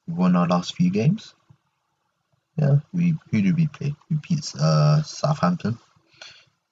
We 0.07 0.13
won 0.13 0.37
our 0.37 0.47
last 0.47 0.75
few 0.75 0.89
games. 0.89 1.35
Yeah, 2.55 2.77
we 2.93 3.15
who 3.31 3.41
did 3.41 3.57
we 3.57 3.67
play? 3.67 3.93
We 4.09 4.17
beat 4.25 4.49
uh 4.57 5.01
Southampton. 5.03 5.77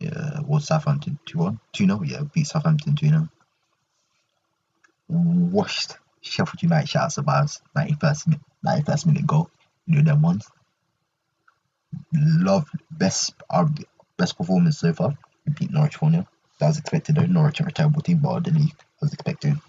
Yeah, 0.01 0.39
was 0.47 0.65
Southampton 0.65 1.19
2 1.27 1.37
1? 1.37 1.59
2 1.73 1.85
0? 1.85 2.01
Yeah, 2.03 2.23
beat 2.33 2.47
Southampton 2.47 2.95
2 2.95 3.07
0. 3.07 3.29
Washed 5.09 5.97
Sheffield 6.21 6.63
United 6.63 6.89
shots 6.89 7.19
about 7.19 7.55
91st 7.77 8.27
minute, 8.27 8.41
91st 8.65 9.05
minute 9.05 9.27
goal. 9.27 9.51
You 9.85 9.97
know 9.97 10.11
them 10.11 10.23
ones. 10.23 10.47
Love 12.13 12.67
best 12.89 13.35
our 13.47 13.69
best 14.17 14.37
performance 14.37 14.79
so 14.79 14.91
far. 14.91 15.15
We 15.45 15.53
beat 15.53 15.71
Norwich 15.71 15.97
4 15.97 16.09
0. 16.09 16.27
That 16.59 16.67
was 16.67 16.79
expected 16.79 17.15
though. 17.15 17.27
Norwich 17.27 17.61
are 17.61 17.67
a 17.67 17.71
terrible 17.71 18.01
team, 18.01 18.21
but 18.23 18.43
the 18.43 18.51
league 18.51 18.75
was 19.01 19.13
expecting. 19.13 19.61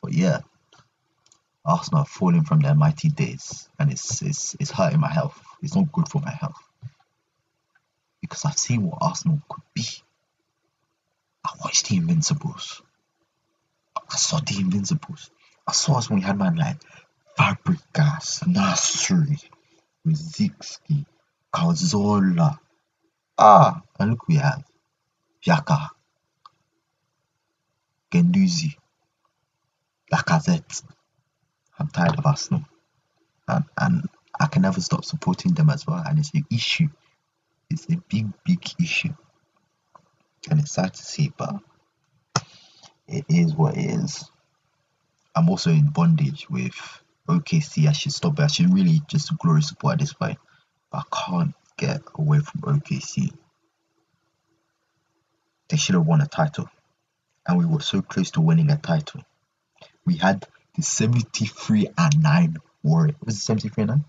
But 0.00 0.14
yeah, 0.14 0.40
Arsenal 1.66 2.04
falling 2.04 2.44
from 2.44 2.60
their 2.60 2.74
mighty 2.74 3.10
days, 3.10 3.68
and 3.78 3.92
it's 3.92 4.22
it's 4.22 4.56
it's 4.58 4.70
hurting 4.70 5.00
my 5.00 5.12
health. 5.12 5.38
It's 5.62 5.76
not 5.76 5.92
good 5.92 6.08
for 6.08 6.22
my 6.22 6.30
health 6.30 6.69
because 8.30 8.44
I've 8.44 8.58
seen 8.58 8.84
what 8.84 8.98
Arsenal 9.00 9.42
could 9.48 9.64
be. 9.74 9.84
I 11.44 11.50
watched 11.62 11.88
the 11.88 11.96
Invincibles. 11.96 12.80
I 13.96 14.16
saw 14.16 14.38
the 14.38 14.60
Invincibles. 14.60 15.30
I 15.66 15.72
saw 15.72 15.98
us 15.98 16.08
when 16.08 16.20
we 16.20 16.24
had 16.24 16.38
man 16.38 16.54
like 16.54 16.76
Fabregas, 17.36 18.44
Nasri, 18.44 19.42
Rosicky, 20.06 21.04
Cazorla. 21.52 22.56
Ah, 23.36 23.82
and 23.98 24.10
look 24.10 24.28
we 24.28 24.36
have 24.36 24.62
Xhaka, 25.44 25.88
Guendouzi, 28.12 28.76
Lacazette. 30.12 30.84
I'm 31.78 31.88
tired 31.88 32.16
of 32.16 32.26
Arsenal. 32.26 32.64
And, 33.48 33.64
and 33.76 34.08
I 34.38 34.46
can 34.46 34.62
never 34.62 34.80
stop 34.80 35.04
supporting 35.04 35.54
them 35.54 35.70
as 35.70 35.84
well. 35.84 36.02
And 36.06 36.18
it's 36.18 36.32
an 36.34 36.44
issue. 36.52 36.88
It's 37.70 37.86
a 37.88 37.96
big, 38.08 38.26
big 38.44 38.64
issue. 38.80 39.14
And 40.50 40.60
it's 40.60 40.72
sad 40.72 40.94
to 40.94 41.02
see, 41.02 41.32
but 41.36 41.54
it 43.06 43.24
is 43.28 43.54
what 43.54 43.76
it 43.76 43.90
is. 43.90 44.30
I'm 45.34 45.48
also 45.48 45.70
in 45.70 45.90
bondage 45.90 46.48
with 46.50 46.74
OKC. 47.28 47.86
I 47.86 47.92
should 47.92 48.12
stop 48.12 48.38
it. 48.38 48.42
I 48.42 48.46
should 48.48 48.74
really 48.74 49.00
just 49.06 49.36
glory 49.38 49.62
support 49.62 49.94
at 49.94 50.00
this 50.00 50.12
point. 50.12 50.38
But 50.90 51.04
I 51.12 51.30
can't 51.30 51.54
get 51.76 52.02
away 52.16 52.40
from 52.40 52.62
OKC. 52.62 53.32
They 55.68 55.76
should 55.76 55.94
have 55.94 56.06
won 56.06 56.20
a 56.20 56.26
title. 56.26 56.68
And 57.46 57.58
we 57.58 57.64
were 57.64 57.80
so 57.80 58.02
close 58.02 58.32
to 58.32 58.40
winning 58.40 58.70
a 58.70 58.76
title. 58.76 59.22
We 60.04 60.16
had 60.16 60.46
the 60.74 60.82
73 60.82 61.88
and 61.96 62.22
9 62.22 62.56
Warriors. 62.82 63.16
Was 63.24 63.36
it 63.36 63.40
73 63.40 63.82
and 63.82 63.90
9? 63.90 64.04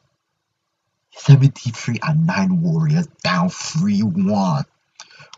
73 1.14 2.00
and 2.04 2.26
9 2.26 2.62
Warriors 2.62 3.08
down 3.24 3.50
3 3.50 4.02
1. 4.02 4.66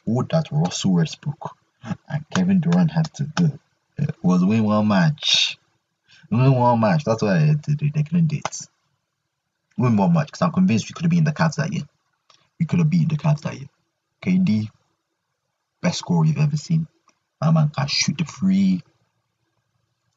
What 0.05 0.29
that 0.29 0.47
Russell 0.51 0.93
Westbrook 0.95 1.55
and 1.83 2.25
Kevin 2.33 2.59
Durant 2.59 2.91
had 2.91 3.13
to 3.15 3.23
do 3.23 3.59
it 3.97 4.15
was 4.23 4.43
win 4.43 4.63
one 4.63 4.87
match. 4.87 5.57
Win 6.29 6.53
one 6.53 6.79
match. 6.79 7.03
That's 7.03 7.21
what. 7.21 7.63
They 7.67 8.03
couldn't 8.03 8.27
do 8.27 8.37
it. 8.37 8.67
Win 9.77 9.97
one 9.97 10.13
match 10.13 10.27
because 10.27 10.41
I'm 10.41 10.51
convinced 10.51 10.89
we 10.89 10.93
could 10.93 11.03
have 11.03 11.11
been 11.11 11.19
in 11.19 11.25
the 11.25 11.31
Cavs 11.31 11.55
that 11.55 11.71
year. 11.71 11.83
We 12.59 12.65
could 12.65 12.79
have 12.79 12.89
beaten 12.89 13.09
the 13.09 13.17
Cavs 13.17 13.41
that 13.41 13.55
year. 13.55 13.69
KD, 14.21 14.69
best 15.81 15.99
scorer 15.99 16.25
you've 16.25 16.37
ever 16.37 16.57
seen. 16.57 16.87
My 17.41 17.51
man 17.51 17.69
can 17.69 17.87
shoot 17.87 18.17
the 18.17 18.25
free, 18.25 18.81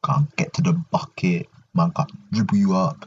can 0.03 0.29
get 0.37 0.55
to 0.55 0.62
the 0.62 0.73
bucket, 0.73 1.49
man 1.75 1.90
can 1.90 2.07
dribble 2.33 2.57
you 2.57 2.75
up. 2.77 3.07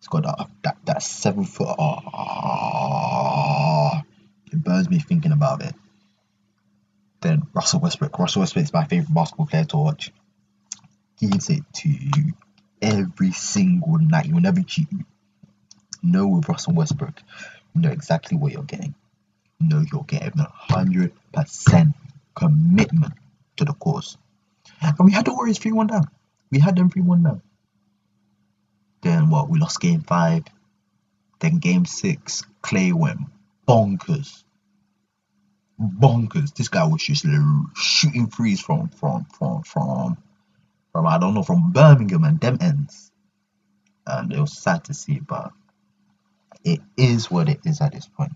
He's 0.00 0.08
got 0.08 0.24
that 0.24 0.48
that, 0.62 0.78
that 0.86 1.02
seven 1.02 1.44
foot. 1.44 1.76
Oh, 1.78 2.00
it 4.50 4.64
burns 4.64 4.88
me 4.90 4.98
thinking 4.98 5.32
about 5.32 5.62
it. 5.62 5.74
Then 7.20 7.42
Russell 7.52 7.80
Westbrook. 7.80 8.18
Russell 8.18 8.40
Westbrook 8.40 8.64
is 8.64 8.72
my 8.72 8.86
favorite 8.86 9.12
basketball 9.14 9.46
player 9.46 9.64
to 9.64 9.76
watch. 9.76 10.10
Hits 11.20 11.50
it 11.50 11.62
to 11.74 11.88
you 11.90 12.32
every 12.80 13.32
single 13.32 13.98
night. 13.98 14.24
You'll 14.26 14.40
never 14.40 14.62
cheat 14.62 14.90
you. 14.90 15.04
Know 16.02 16.28
with 16.28 16.48
Russell 16.48 16.72
Westbrook, 16.72 17.20
you 17.74 17.82
know 17.82 17.90
exactly 17.90 18.38
what 18.38 18.52
you're 18.52 18.62
getting. 18.62 18.94
You 19.60 19.68
know 19.68 19.84
you're 19.92 20.04
getting 20.04 20.32
hundred 20.38 21.12
percent 21.30 21.94
commitment 22.34 23.12
to 23.56 23.66
the 23.66 23.74
cause. 23.74 24.16
And 24.80 24.94
we 25.00 25.12
had 25.12 25.26
the 25.26 25.34
Warriors 25.34 25.58
3 25.58 25.72
1 25.72 25.86
down. 25.88 26.04
We 26.50 26.58
had 26.58 26.76
them 26.76 26.88
3 26.88 27.02
1 27.02 27.22
down. 27.22 27.42
Then 29.02 29.30
what? 29.30 29.48
We 29.48 29.58
lost 29.58 29.80
game 29.80 30.02
five. 30.02 30.44
Then 31.40 31.58
game 31.58 31.86
six, 31.86 32.42
Klay 32.62 32.92
went 32.92 33.20
bonkers. 33.66 34.44
Bonkers. 35.80 36.54
This 36.54 36.68
guy 36.68 36.86
was 36.86 37.02
just 37.02 37.26
shooting 37.74 38.26
threes 38.28 38.60
from 38.60 38.88
from 38.88 39.26
from 39.38 39.62
from 39.62 40.18
from 40.92 41.06
I 41.06 41.18
don't 41.18 41.34
know 41.34 41.42
from 41.42 41.72
Birmingham 41.72 42.24
and 42.24 42.40
them 42.40 42.58
ends. 42.60 43.10
And 44.06 44.32
it 44.32 44.40
was 44.40 44.58
sad 44.58 44.84
to 44.84 44.94
see, 44.94 45.20
but 45.20 45.52
it 46.64 46.80
is 46.96 47.30
what 47.30 47.48
it 47.48 47.60
is 47.64 47.80
at 47.80 47.92
this 47.92 48.06
point. 48.06 48.32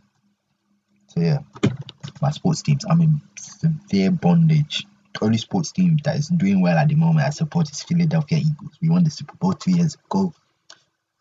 So 1.09 1.20
yeah, 1.20 1.38
my 2.22 2.31
sports 2.31 2.62
teams. 2.62 2.85
I'm 2.88 3.00
in 3.00 3.20
severe 3.38 4.11
bondage. 4.11 4.87
The 5.12 5.24
only 5.27 5.38
sports 5.38 5.72
team 5.72 5.98
that 6.05 6.16
is 6.16 6.29
doing 6.29 6.61
well 6.61 6.77
at 6.77 6.88
the 6.88 6.96
moment 6.96 7.27
I 7.27 7.31
support 7.31 7.70
is 7.70 7.83
Philadelphia 7.83 8.38
Eagles. 8.38 8.79
We 8.81 8.88
won 8.88 9.05
the 9.05 9.11
Super 9.11 9.35
Bowl 9.37 9.53
two 9.53 9.72
years 9.72 9.96
ago. 10.07 10.33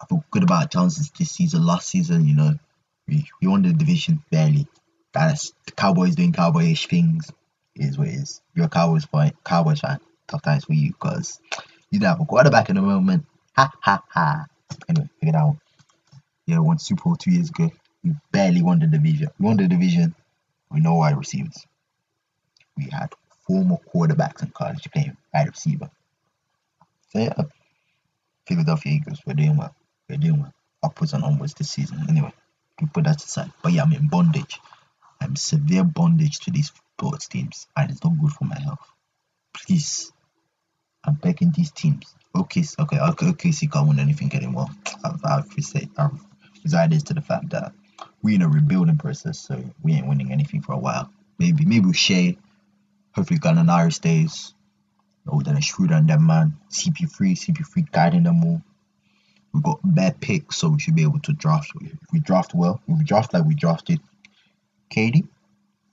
I 0.04 0.06
feel 0.08 0.24
good 0.32 0.44
about 0.44 0.72
chances 0.72 1.12
this 1.18 1.32
season. 1.32 1.66
Last 1.66 1.88
season, 1.88 2.28
you 2.28 2.36
know, 2.36 2.54
we, 3.08 3.26
we 3.42 3.48
won 3.48 3.62
the 3.62 3.72
division 3.72 4.22
barely. 4.32 4.68
That's 5.14 5.54
the 5.66 5.72
Cowboys 5.72 6.16
doing 6.16 6.34
cowboyish 6.34 6.88
things. 6.88 7.32
It 7.76 7.86
is 7.86 7.98
what 7.98 8.10
it 8.10 8.16
is. 8.16 8.42
You're 8.54 8.66
a 8.66 8.70
Cowboys 8.70 9.06
fan. 9.06 9.32
Cowboys 9.46 9.80
fan. 9.80 10.00
Tough 10.28 10.42
times 10.42 10.66
for 10.66 10.74
you 10.74 10.92
because 10.92 11.40
you 11.90 12.00
don't 12.00 12.10
have 12.10 12.22
a 12.22 12.26
quarterback 12.26 12.70
in 12.70 12.76
the 12.76 12.82
moment. 12.82 13.26
Ha 13.56 13.72
ha 13.82 14.04
ha. 14.10 14.46
Anyway, 14.90 15.10
figure 15.20 15.34
that 15.34 15.38
out. 15.38 15.58
Yeah, 16.46 16.60
we 16.60 16.68
won 16.68 16.80
Super 16.80 17.04
Bowl 17.04 17.16
two 17.16 17.32
years 17.32 17.50
ago. 17.50 17.72
We 18.04 18.14
barely 18.32 18.62
won 18.62 18.80
the 18.80 18.88
division. 18.88 19.30
We 19.40 19.46
won 19.46 19.58
the 19.58 19.68
division 19.68 20.16
with 20.70 20.84
no 20.84 20.96
wide 20.96 21.18
receivers. 21.18 21.66
We 22.76 22.90
had 22.92 23.14
former 23.48 23.78
quarterbacks 23.94 24.44
in 24.44 24.50
college 24.50 24.90
playing 24.92 25.16
wide 25.34 25.48
receiver. 25.48 25.90
So 27.12 27.20
yeah, 27.20 27.44
Philadelphia 28.48 28.94
Eagles, 28.94 29.22
we're 29.26 29.34
doing 29.36 29.56
well. 29.56 29.76
We're 30.10 30.18
doing 30.18 30.42
well. 30.42 30.52
Upwards 30.84 31.14
and 31.14 31.24
onwards 31.24 31.54
this 31.54 31.72
season. 31.72 32.06
Anyway, 32.10 32.34
we 32.82 32.88
put 32.88 33.06
that 33.06 33.24
aside. 33.24 33.52
But 33.62 33.72
yeah, 33.72 33.84
I'm 33.84 33.94
in 33.94 34.08
bondage. 34.08 34.60
I'm 35.22 35.36
severe 35.36 35.84
bondage 35.84 36.40
to 36.42 36.52
these 36.52 36.72
sports 36.98 37.28
teams, 37.28 37.68
and 37.78 37.90
it's 37.90 38.04
not 38.04 38.20
good 38.20 38.32
for 38.32 38.44
my 38.46 38.60
health. 38.60 38.86
Please, 39.54 40.12
I'm 41.06 41.16
begging 41.16 41.52
these 41.56 41.72
teams. 41.72 42.14
Okay, 42.36 42.64
okay, 42.80 43.00
okay, 43.00 43.28
okay. 43.28 43.52
See, 43.52 43.68
can't 43.68 43.88
win 43.88 44.00
anything 44.00 44.34
anymore. 44.36 44.68
I've, 45.04 45.24
I've, 45.24 45.50
resi- 45.52 45.90
I've 45.98 46.20
resided 46.64 47.06
to 47.08 47.14
the 47.14 47.22
fact 47.22 47.52
that 47.52 47.72
we're 48.22 48.36
in 48.36 48.42
a 48.42 48.50
rebuilding 48.50 48.98
process, 48.98 49.40
so 49.40 49.64
we 49.82 49.94
ain't 49.94 50.08
winning 50.08 50.32
anything 50.32 50.62
for 50.62 50.74
a 50.74 50.78
while. 50.78 51.10
Maybe, 51.40 51.66
maybe 51.66 51.88
with 51.88 51.98
Shai, 51.98 52.36
hopefully 53.16 53.40
Gallinari 53.40 53.94
stays. 53.94 54.54
Then 55.26 55.58
a 55.58 55.62
Schroeder 55.62 55.96
and 55.96 56.10
them 56.10 56.28
man. 56.28 56.58
CP3, 56.70 57.34
CP3 57.38 57.92
guiding 57.92 58.24
them 58.24 58.44
all. 58.44 58.62
We 59.54 59.62
got 59.62 59.80
bad 59.84 60.20
picks, 60.20 60.58
so 60.58 60.70
we 60.70 60.80
should 60.80 60.96
be 60.96 61.04
able 61.04 61.20
to 61.20 61.34
draft. 61.34 61.72
If 61.80 62.12
we 62.12 62.20
draft 62.20 62.56
well, 62.56 62.82
if 62.88 62.98
we 62.98 63.04
draft 63.04 63.34
like 63.34 63.46
we 63.46 63.54
drafted 63.54 64.00
KD, 64.92 65.28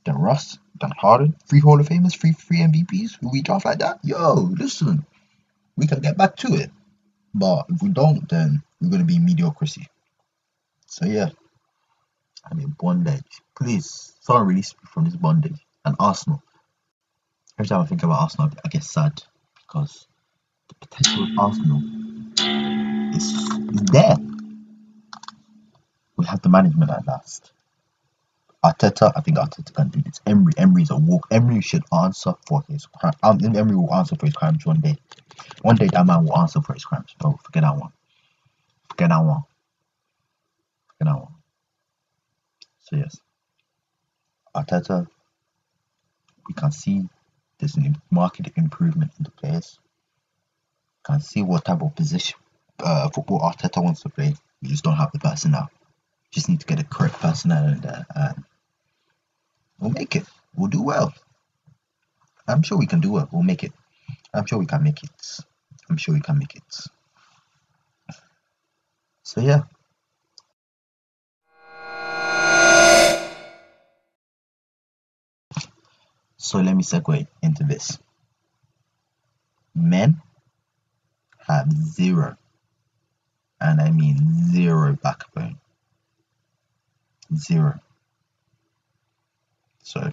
then 0.07 0.17
Russ, 0.17 0.59
then 0.81 0.91
Harden, 0.97 1.37
three 1.47 1.61
Hall 1.61 1.79
of 1.79 1.89
Famers, 1.89 2.19
three 2.19 2.33
three 2.33 2.59
MVPs. 2.59 3.19
If 3.23 3.33
we 3.33 3.43
draft 3.43 3.67
like 3.67 3.81
that, 3.81 3.99
yo, 4.03 4.35
listen, 4.35 5.05
we 5.77 5.87
can 5.87 6.01
get 6.01 6.17
back 6.17 6.37
to 6.37 6.55
it. 6.55 6.71
But 7.35 7.67
if 7.69 7.83
we 7.83 7.91
don't, 7.91 8.29
then 8.29 8.63
we're 8.81 8.91
gonna 8.91 9.05
be 9.05 9.19
mediocrity. 9.19 9.87
So 10.87 11.05
yeah, 11.07 11.29
I'm 12.51 12.61
in 12.61 12.75
bondage. 12.79 13.43
Please, 13.57 14.15
someone 14.21 14.47
release 14.47 14.73
me 14.75 14.89
from 14.93 15.05
this 15.05 15.17
bondage. 15.17 15.59
And 15.85 15.97
Arsenal. 15.99 16.43
Every 17.59 17.69
time 17.69 17.81
I 17.81 17.87
think 17.87 18.03
about 18.03 18.21
Arsenal, 18.21 18.51
I 18.65 18.69
get 18.69 18.85
sad 18.85 19.23
because 19.57 20.07
the 20.69 20.75
potential 20.87 21.25
of 21.25 21.39
Arsenal 21.39 21.83
there. 23.93 24.17
We 26.17 26.27
have 26.27 26.43
the 26.43 26.49
management 26.49 26.91
at 26.91 27.07
last. 27.07 27.53
Arteta, 28.65 29.13
I 29.17 29.21
think 29.23 29.39
Arteta 29.39 29.75
can 29.75 29.89
do 29.89 30.03
this. 30.03 30.21
Emery, 30.27 30.53
Emery's 30.59 30.91
a 30.91 30.97
walk. 30.97 31.27
Emery 31.31 31.63
should 31.63 31.85
answer 31.93 32.35
for 32.47 32.63
his 32.69 32.87
crime. 32.87 33.15
Um, 33.23 33.39
Emery 33.57 33.77
will 33.77 33.95
answer 33.95 34.17
for 34.17 34.27
his 34.27 34.35
crimes 34.37 34.67
one 34.67 34.81
day. 34.81 34.99
One 35.63 35.77
day 35.77 35.89
that 35.93 36.07
man 36.07 36.25
will 36.25 36.39
answer 36.39 36.61
for 36.61 36.75
his 36.75 36.85
crimes. 36.85 37.15
Oh, 37.25 37.39
forget 37.45 37.63
that 37.63 37.77
one. 37.77 37.93
Forget 38.91 39.11
that 39.11 39.19
one. 39.25 39.43
Forget 40.99 41.15
that 41.15 41.21
one. 41.21 41.35
So 42.81 42.97
yes, 42.97 43.19
Arteta, 44.57 45.07
we 46.49 46.55
can 46.55 46.73
see 46.73 47.09
there's 47.59 47.77
a 47.77 47.95
market 48.11 48.53
improvement 48.57 49.13
in 49.19 49.25
the 49.25 49.31
players. 49.31 49.79
can 51.05 51.21
see 51.21 51.43
what 51.43 51.65
type 51.65 51.83
of 51.83 51.95
position 51.97 52.39
uh, 52.83 53.09
football 53.11 53.41
Arteta 53.41 53.83
wants 53.83 54.03
to 54.03 54.09
play. 54.09 54.35
We 54.63 54.69
just 54.69 54.85
don't 54.85 54.97
have 54.97 55.13
the 55.13 55.19
personnel. 55.19 55.71
Just 56.31 56.49
need 56.49 56.61
to 56.61 56.67
get 56.67 56.79
the 56.79 56.85
correct 56.85 57.15
personnel 57.15 57.67
in 57.69 57.81
there, 57.81 58.07
and 58.15 58.45
we'll 59.79 59.91
make 59.91 60.17
it. 60.17 60.25
We'll 60.55 60.69
do 60.69 60.83
well. 60.83 61.13
I'm 62.47 62.63
sure 62.63 62.79
we 62.79 62.87
can 62.87 63.01
do 63.01 63.19
it. 63.19 63.29
We'll 63.33 63.43
make 63.43 63.65
it. 63.65 63.73
I'm 64.35 64.47
sure 64.47 64.59
we 64.59 64.67
can 64.67 64.83
make 64.83 65.03
it. 65.03 65.41
I'm 65.89 65.97
sure 65.97 66.15
we 66.15 66.21
can 66.21 66.39
make 66.39 66.55
it. 66.55 66.87
So 69.23 69.41
yeah. 69.41 69.63
So 76.37 76.59
let 76.59 76.75
me 76.75 76.83
segue 76.83 77.27
into 77.43 77.65
this. 77.65 77.99
Men 79.75 80.21
have 81.47 81.71
zero, 81.73 82.37
and 83.61 83.81
I 83.81 83.91
mean 83.91 84.51
zero 84.53 84.97
backbone. 85.03 85.59
Zero. 87.35 87.79
So, 89.83 90.13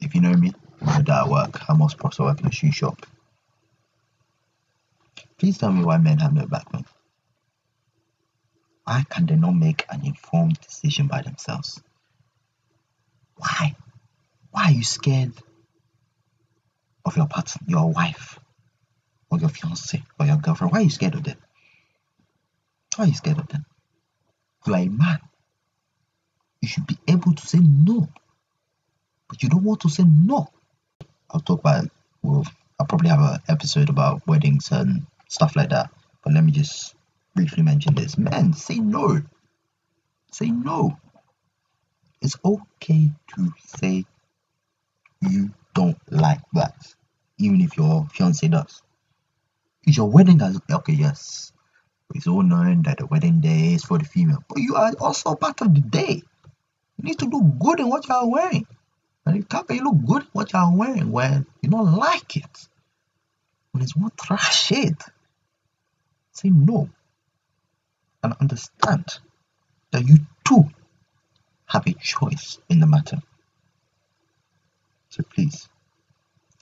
if 0.00 0.14
you 0.14 0.20
know 0.20 0.32
me, 0.32 0.52
I 0.86 1.02
do 1.02 1.12
at 1.12 1.28
work. 1.28 1.68
I'm 1.68 1.80
also 1.82 1.96
also 2.02 2.24
work 2.24 2.40
in 2.40 2.46
a 2.46 2.52
shoe 2.52 2.72
shop. 2.72 3.06
Please 5.38 5.58
tell 5.58 5.72
me 5.72 5.84
why 5.84 5.98
men 5.98 6.18
have 6.18 6.32
no 6.32 6.46
backbone. 6.46 6.84
Why 8.84 9.04
can 9.08 9.26
they 9.26 9.36
not 9.36 9.52
make 9.54 9.84
an 9.90 10.04
informed 10.04 10.60
decision 10.60 11.06
by 11.06 11.22
themselves? 11.22 11.82
Why? 13.36 13.74
Why 14.50 14.66
are 14.66 14.72
you 14.72 14.84
scared 14.84 15.32
of 17.04 17.16
your 17.16 17.26
partner, 17.26 17.60
your 17.66 17.90
wife, 17.90 18.38
or 19.30 19.38
your 19.38 19.48
fiance, 19.48 20.02
or 20.20 20.26
your 20.26 20.36
girlfriend? 20.36 20.72
Why 20.72 20.80
are 20.80 20.82
you 20.82 20.90
scared 20.90 21.14
of 21.14 21.24
them? 21.24 21.36
Why 22.96 23.04
are 23.04 23.08
you 23.08 23.14
scared 23.14 23.38
of 23.38 23.48
them? 23.48 23.64
You 24.66 24.74
are 24.74 24.80
a 24.80 24.86
man. 24.86 25.18
You 26.60 26.68
should 26.68 26.86
be 26.86 26.98
able 27.08 27.34
to 27.34 27.46
say 27.46 27.58
no. 27.58 28.08
But 29.28 29.42
you 29.42 29.48
don't 29.48 29.64
want 29.64 29.80
to 29.80 29.88
say 29.88 30.04
no. 30.04 30.48
I'll 31.30 31.40
talk 31.40 31.60
about 31.60 31.88
well, 32.22 32.46
I'll 32.78 32.86
probably 32.86 33.10
have 33.10 33.20
an 33.20 33.38
episode 33.48 33.90
about 33.90 34.26
weddings 34.26 34.70
and 34.70 35.06
stuff 35.28 35.56
like 35.56 35.70
that. 35.70 35.90
But 36.22 36.32
let 36.32 36.44
me 36.44 36.52
just 36.52 36.94
briefly 37.34 37.62
mention 37.62 37.94
this. 37.94 38.16
Men, 38.16 38.52
say 38.54 38.78
no. 38.78 39.22
Say 40.32 40.46
no. 40.46 40.96
It's 42.22 42.36
okay 42.44 43.10
to 43.34 43.52
say 43.78 44.04
you 45.20 45.50
don't 45.74 45.98
like 46.10 46.40
that, 46.54 46.74
even 47.38 47.60
if 47.60 47.76
your 47.76 48.06
fiance 48.12 48.46
does. 48.48 48.82
Is 49.86 49.96
your 49.96 50.08
wedding 50.08 50.40
as 50.40 50.58
okay? 50.70 50.94
Yes, 50.94 51.52
it's 52.12 52.26
all 52.26 52.42
known 52.42 52.82
that 52.82 52.98
the 52.98 53.06
wedding 53.06 53.40
day 53.40 53.74
is 53.74 53.84
for 53.84 53.98
the 53.98 54.04
female, 54.04 54.44
but 54.48 54.58
you 54.58 54.74
are 54.76 54.92
also 55.00 55.34
part 55.34 55.60
of 55.62 55.74
the 55.74 55.80
day. 55.80 56.22
You 56.98 57.02
need 57.02 57.18
to 57.20 57.26
look 57.26 57.58
good 57.58 57.80
in 57.80 57.88
what 57.88 58.08
you 58.08 58.14
are 58.14 58.28
wearing. 58.28 58.66
And 59.26 59.36
it 59.36 59.48
can't 59.48 59.66
be 59.66 59.76
you 59.76 59.84
look 59.84 60.04
good 60.04 60.22
in 60.22 60.28
what 60.32 60.52
you 60.52 60.58
are 60.58 60.76
wearing 60.76 61.10
when 61.10 61.46
you 61.62 61.70
don't 61.70 61.94
like 61.94 62.36
it. 62.36 62.68
When 63.72 63.82
it's 63.82 63.96
more 63.96 64.10
trash 64.20 64.64
shit. 64.66 65.02
Say 66.32 66.50
no. 66.50 66.90
And 68.22 68.34
understand 68.40 69.04
that 69.90 70.06
you 70.06 70.16
too 70.46 70.64
have 71.66 71.86
a 71.86 71.92
choice 71.94 72.58
in 72.68 72.80
the 72.80 72.86
matter. 72.86 73.18
So 75.08 75.22
please, 75.22 75.68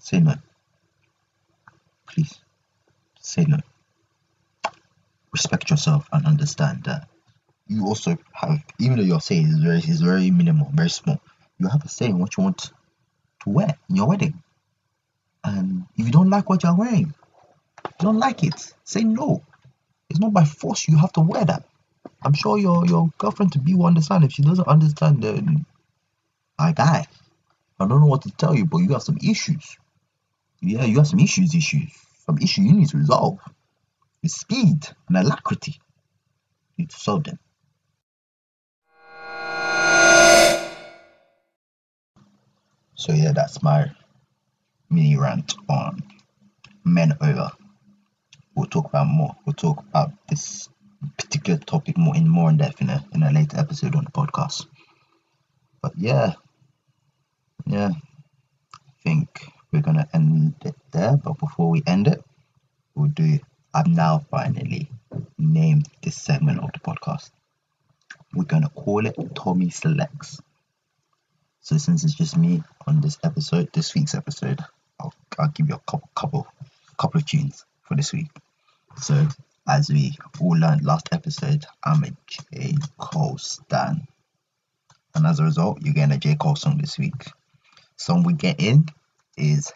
say 0.00 0.20
no. 0.20 0.34
Please, 2.06 2.38
say 3.20 3.44
no. 3.44 3.58
Respect 5.32 5.70
yourself 5.70 6.08
and 6.12 6.26
understand 6.26 6.84
that 6.84 7.08
you 7.66 7.86
also 7.86 8.16
have, 8.32 8.62
even 8.78 8.98
though 8.98 9.04
your 9.04 9.20
say 9.20 9.38
is 9.38 9.58
very, 9.58 9.78
is 9.78 10.00
very 10.00 10.30
minimal, 10.30 10.70
very 10.74 10.90
small, 10.90 11.20
you 11.58 11.68
have 11.68 11.84
a 11.84 11.88
say 11.88 12.06
in 12.06 12.18
what 12.18 12.36
you 12.36 12.44
want 12.44 12.58
to 12.58 12.70
wear 13.46 13.74
in 13.88 13.96
your 13.96 14.08
wedding. 14.08 14.42
And 15.44 15.84
if 15.96 16.06
you 16.06 16.12
don't 16.12 16.30
like 16.30 16.48
what 16.48 16.62
you're 16.62 16.76
wearing, 16.76 17.14
you 17.84 17.92
don't 18.00 18.18
like 18.18 18.44
it, 18.44 18.74
say 18.84 19.02
no. 19.04 19.42
It's 20.10 20.20
not 20.20 20.32
by 20.32 20.44
force 20.44 20.86
you 20.88 20.98
have 20.98 21.12
to 21.14 21.20
wear 21.20 21.44
that. 21.44 21.64
I'm 22.24 22.34
sure 22.34 22.58
your 22.58 22.86
your 22.86 23.08
girlfriend 23.18 23.52
to 23.52 23.58
be 23.58 23.74
will 23.74 23.86
understand. 23.86 24.24
If 24.24 24.32
she 24.32 24.42
doesn't 24.42 24.68
understand, 24.68 25.22
then 25.22 25.66
I 26.58 26.72
die. 26.72 27.06
I 27.80 27.86
don't 27.86 28.00
know 28.00 28.06
what 28.06 28.22
to 28.22 28.30
tell 28.30 28.54
you, 28.54 28.66
but 28.66 28.78
you 28.78 28.90
have 28.90 29.02
some 29.02 29.18
issues. 29.22 29.76
Yeah, 30.60 30.84
you 30.84 30.98
have 30.98 31.08
some 31.08 31.18
issues, 31.18 31.54
issues. 31.54 31.92
Some 32.26 32.38
issue 32.38 32.62
you 32.62 32.72
need 32.72 32.88
to 32.90 32.98
resolve. 32.98 33.38
With 34.22 34.32
speed 34.32 34.88
and 35.08 35.16
alacrity. 35.16 35.80
You 36.76 36.82
need 36.82 36.90
to 36.90 36.96
solve 36.98 37.24
them. 37.24 37.38
So 42.94 43.12
yeah, 43.12 43.32
that's 43.32 43.62
my 43.62 43.90
mini 44.88 45.16
rant 45.16 45.54
on 45.68 46.02
men 46.84 47.16
over. 47.20 47.50
We'll 48.54 48.66
talk 48.66 48.86
about 48.86 49.08
more. 49.08 49.34
We'll 49.44 49.54
talk 49.54 49.80
about 49.80 50.12
this 50.28 50.68
particular 51.18 51.58
topic 51.58 51.98
more 51.98 52.14
in 52.14 52.28
more 52.28 52.48
in 52.50 52.58
depth 52.58 52.80
in 52.80 52.90
a 52.90 53.04
in 53.12 53.24
a 53.24 53.32
later 53.32 53.58
episode 53.58 53.96
on 53.96 54.04
the 54.04 54.12
podcast. 54.12 54.66
But 55.80 55.94
yeah, 55.96 56.34
yeah, 57.66 57.90
I 57.90 58.92
think 59.02 59.46
we're 59.72 59.82
gonna 59.82 60.06
end 60.14 60.54
it 60.64 60.76
there. 60.92 61.16
But 61.16 61.38
before 61.38 61.70
we 61.70 61.82
end 61.86 62.06
it, 62.06 62.22
we'll 62.94 63.08
do. 63.08 63.40
I've 63.74 63.86
now 63.86 64.18
finally 64.30 64.88
named 65.38 65.88
this 66.02 66.16
segment 66.16 66.60
of 66.60 66.72
the 66.72 66.78
podcast. 66.80 67.30
We're 68.34 68.44
gonna 68.44 68.68
call 68.68 69.06
it 69.06 69.16
Tomi 69.34 69.70
Selects. 69.70 70.40
So 71.60 71.78
since 71.78 72.04
it's 72.04 72.14
just 72.14 72.36
me 72.36 72.62
on 72.86 73.00
this 73.00 73.18
episode, 73.24 73.72
this 73.72 73.94
week's 73.94 74.14
episode, 74.14 74.60
I'll, 75.00 75.14
I'll 75.38 75.48
give 75.48 75.68
you 75.68 75.76
a 75.76 75.90
couple, 75.90 76.10
couple, 76.14 76.46
couple 76.98 77.20
of 77.20 77.26
tunes 77.26 77.64
for 77.82 77.94
this 77.96 78.12
week. 78.12 78.28
So 79.00 79.26
as 79.68 79.88
we 79.88 80.16
all 80.40 80.56
learned 80.58 80.84
last 80.84 81.08
episode, 81.12 81.64
I'm 81.84 82.04
a 82.04 82.10
J 82.26 82.74
Cole 82.98 83.38
stan, 83.38 84.06
and 85.14 85.26
as 85.26 85.40
a 85.40 85.44
result, 85.44 85.80
you're 85.82 85.94
getting 85.94 86.14
a 86.14 86.18
J 86.18 86.34
Cole 86.34 86.56
song 86.56 86.78
this 86.78 86.98
week. 86.98 87.26
Song 87.96 88.22
we 88.22 88.34
get 88.34 88.60
in 88.60 88.86
is 89.36 89.72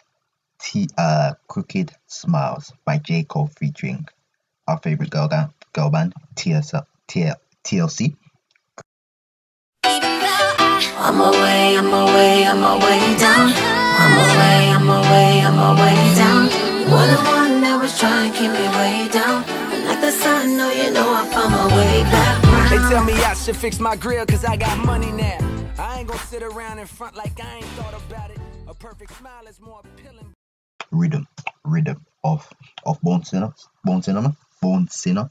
T 0.67 0.85
uh 0.97 1.33
Crooked 1.47 1.93
Smiles 2.07 2.73
by 2.83 2.97
J 2.97 3.23
Cole 3.23 3.49
featuring 3.57 4.05
our 4.67 4.77
favorite 4.79 5.09
girl 5.09 5.29
band, 5.29 5.53
girl 5.71 5.89
band 5.89 6.13
TSL, 6.35 6.85
TL, 7.07 7.35
TLC. 7.63 8.17
I'm 9.85 11.21
away, 11.21 11.77
I'm 11.77 11.87
away, 11.87 12.45
I'm 12.45 12.61
away 12.61 12.99
down. 13.17 13.53
I'm 13.55 14.15
away, 14.27 14.59
I'm 14.75 14.89
away, 14.89 15.39
I'm 15.39 15.57
away 15.71 16.15
down. 16.15 16.49
You're 16.83 17.07
the 17.15 17.21
one 17.31 17.61
that 17.61 17.79
was 17.81 17.97
trying 17.97 18.33
to 18.33 18.37
keep 18.37 18.51
me 18.51 18.67
way 18.75 19.07
down. 19.07 19.45
And 19.71 19.85
like 19.85 20.01
the 20.01 20.11
sun, 20.11 20.57
no, 20.57 20.69
you 20.69 20.91
know 20.91 21.07
I 21.13 21.25
found 21.29 21.51
my 21.53 21.67
way 21.77 22.03
back 22.11 22.43
round. 22.43 22.71
They 22.71 22.93
tell 22.93 23.05
me 23.05 23.13
I 23.13 23.35
should 23.35 23.55
fix 23.55 23.79
my 23.79 23.95
grill 23.95 24.25
cause 24.25 24.43
I 24.43 24.57
got 24.57 24.77
money 24.79 25.13
now. 25.13 25.37
I 25.79 25.99
ain't 25.99 26.09
gonna 26.09 26.19
sit 26.19 26.43
around 26.43 26.79
in 26.79 26.87
front 26.87 27.15
like 27.15 27.39
I 27.41 27.55
ain't 27.55 27.65
thought 27.77 27.93
about 27.93 28.31
it. 28.31 28.39
A 28.67 28.73
perfect 28.73 29.13
smile 29.17 29.47
is 29.47 29.61
more 29.61 29.79
appealing. 29.79 30.26
Rhythm, 30.91 31.27
rhythm 31.63 32.05
of 32.23 32.47
of 32.85 33.01
Bone 33.01 33.23
Sinner, 33.23 33.53
Bone 33.83 34.01
Cinema, 34.01 34.35
Bone 34.61 34.87
Sinner. 34.89 35.29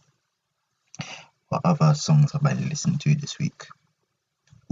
What 1.48 1.62
other 1.64 1.94
songs 1.94 2.32
have 2.32 2.44
I 2.44 2.54
listened 2.54 3.00
to 3.02 3.14
this 3.14 3.38
week? 3.38 3.66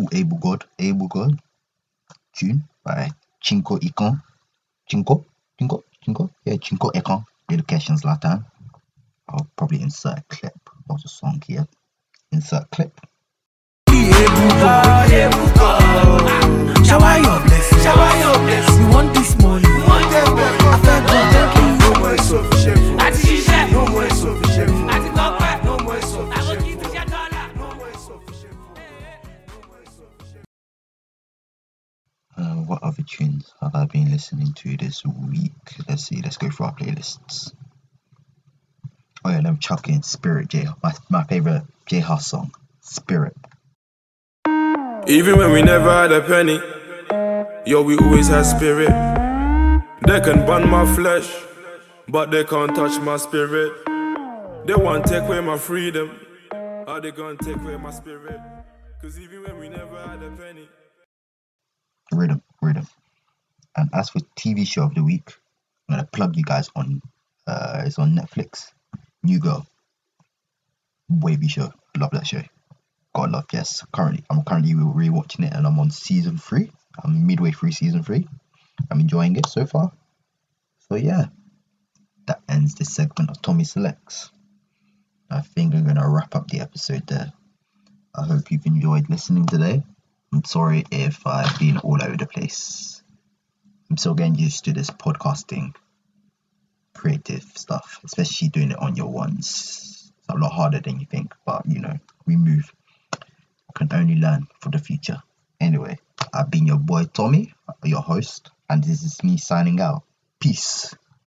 Ooh, 0.01 0.09
Able 0.13 0.39
God, 0.39 0.65
Able 0.79 1.09
God, 1.09 1.39
tune 2.37 2.65
by 2.85 3.11
Chinko 3.43 3.79
Ekun, 3.81 4.21
Chinko, 4.91 5.25
Chinko, 5.61 5.83
Chinko, 6.05 6.31
yeah, 6.45 6.55
Chinko 6.55 6.93
Ekun, 6.93 7.25
Education 7.51 7.97
Zlatan. 7.97 8.45
I'll 9.29 9.49
probably 9.57 9.81
insert 9.83 10.19
a 10.19 10.25
clip 10.29 10.59
of 10.91 11.01
the 11.03 11.09
song 11.09 11.43
here. 11.47 11.67
Insert 12.33 12.71
clip. 12.71 13.01
Shower 13.89 15.07
your 15.09 15.31
blessing. 15.31 16.85
Shower 16.85 17.19
what 32.75 32.83
other 32.83 33.05
tunes 33.05 33.55
have 33.61 33.77
I 33.77 33.87
been 33.87 34.11
listening 34.11 34.53
to 34.55 34.77
this 34.77 35.05
week? 35.05 35.53
Let's 35.89 36.07
see. 36.09 36.21
Let's 36.21 36.39
go 36.39 36.51
through 36.51 36.67
our 36.67 36.75
playlists. 36.75 37.53
Oh 39.25 39.31
yeah, 39.31 39.41
let 39.45 39.53
me 39.53 39.59
chuck 39.61 39.89
in 39.89 40.03
Spirit 40.03 40.49
J. 40.49 40.67
My 40.83 40.93
my 41.09 41.23
favorite 41.23 41.63
J 41.87 42.01
Hus 42.01 42.27
song, 42.27 42.53
Spirit. 42.81 43.37
Even 45.07 45.39
when 45.39 45.53
we 45.53 45.63
never 45.63 45.89
had 45.89 46.11
a 46.11 46.21
penny, 46.21 46.61
yo, 47.65 47.83
we 47.83 47.97
always 47.97 48.27
had 48.27 48.43
spirit. 48.43 48.91
They 50.05 50.21
can 50.21 50.45
burn 50.45 50.69
my 50.69 50.85
flesh, 50.97 51.31
but 52.09 52.33
they 52.33 52.43
can't 52.43 52.75
touch 52.75 53.01
my 53.01 53.19
spirit. 53.19 53.73
They 54.67 54.75
want 54.75 55.07
to 55.07 55.13
take 55.13 55.23
away 55.23 55.41
my 55.41 55.59
freedom. 55.59 56.11
Are 56.89 57.01
they 57.01 57.13
gonna 57.13 57.37
take 57.37 57.57
away 57.57 57.77
my 57.77 57.93
spirit? 57.93 58.41
Cause 59.01 59.21
even 59.21 59.45
when 59.45 59.59
we 59.61 59.69
never 59.69 59.97
had 60.09 60.21
a 60.25 60.31
penny. 60.33 60.69
Rhythm, 62.13 62.43
rhythm. 62.65 62.87
And 63.77 63.91
as 63.93 64.11
for 64.11 64.21
TV 64.39 64.67
show 64.67 64.85
of 64.85 64.95
the 64.95 65.05
week, 65.05 65.33
I'm 65.89 65.97
gonna 65.97 66.09
plug 66.13 66.37
you 66.37 66.45
guys 66.45 66.69
on. 66.75 67.03
Uh, 67.47 67.83
it's 67.85 67.99
on 67.99 68.17
Netflix. 68.17 68.73
New 69.23 69.39
Girl. 69.39 69.67
Wavy 71.09 71.49
show. 71.49 71.73
Love 71.97 72.11
that 72.13 72.27
show. 72.27 72.43
God 73.15 73.31
love 73.31 73.47
yes. 73.53 73.85
Currently, 73.93 74.25
I'm 74.31 74.43
currently 74.43 74.75
rewatching 74.75 75.47
it, 75.47 75.53
and 75.53 75.67
I'm 75.67 75.79
on 75.79 75.91
season 75.91 76.39
three. 76.39 76.71
I'm 77.03 77.27
midway 77.27 77.53
through 77.53 77.73
season 77.73 78.03
three. 78.03 78.27
I'm 78.91 79.01
enjoying 79.01 79.37
it 79.37 79.47
so 79.47 79.67
far. 79.67 79.93
So 80.89 80.97
yeah, 80.97 81.27
that 82.27 82.43
ends 82.49 82.75
this 82.75 82.95
segment 82.95 83.31
of 83.31 83.41
Tomi 83.41 83.65
Selects. 83.65 84.31
I 85.31 85.41
think 85.41 85.75
I'm 85.75 85.87
gonna 85.87 86.09
wrap 86.09 86.35
up 86.35 86.49
the 86.49 86.61
episode 86.61 87.07
there. 87.07 87.33
I 88.15 88.25
hope 88.25 88.51
you've 88.51 88.67
enjoyed 88.67 89.11
listening 89.11 89.47
today. 89.47 89.83
I'm 90.35 90.43
sorry 90.43 90.83
if 90.91 91.25
I've 91.29 91.61
been 91.61 91.79
all 91.79 92.03
over 92.03 92.17
the 92.17 92.27
place. 92.27 93.05
I'm 93.89 93.97
still 93.97 94.15
getting 94.15 94.35
used 94.35 94.65
to 94.65 94.73
this 94.73 94.91
podcasting 94.91 95.77
creative 96.93 97.45
stuff, 97.55 98.01
especially 98.05 98.49
doing 98.49 98.73
it 98.73 98.79
on 98.81 98.97
your 98.97 99.13
ones. 99.13 100.11
It's 100.19 100.29
a 100.29 100.37
lot 100.37 100.51
harder 100.51 100.81
than 100.81 100.99
you 100.99 101.07
think, 101.07 101.33
but 101.47 101.63
you 101.67 101.79
know, 101.79 102.01
we 102.27 102.35
move. 102.35 102.69
Can 103.77 103.89
only 103.93 104.17
learn 104.17 104.49
for 104.61 104.71
the 104.71 104.79
future. 104.79 105.23
Anyway, 105.61 105.99
I've 106.33 106.51
been 106.51 106.67
your 106.67 106.79
boy 106.79 107.05
Tomi, 107.05 107.55
your 107.85 108.03
host, 108.03 108.51
and 108.69 108.83
this 108.83 109.05
is 109.05 109.23
me 109.23 109.37
signing 109.37 109.81
out. 109.81 110.03
Peace. 110.41 110.97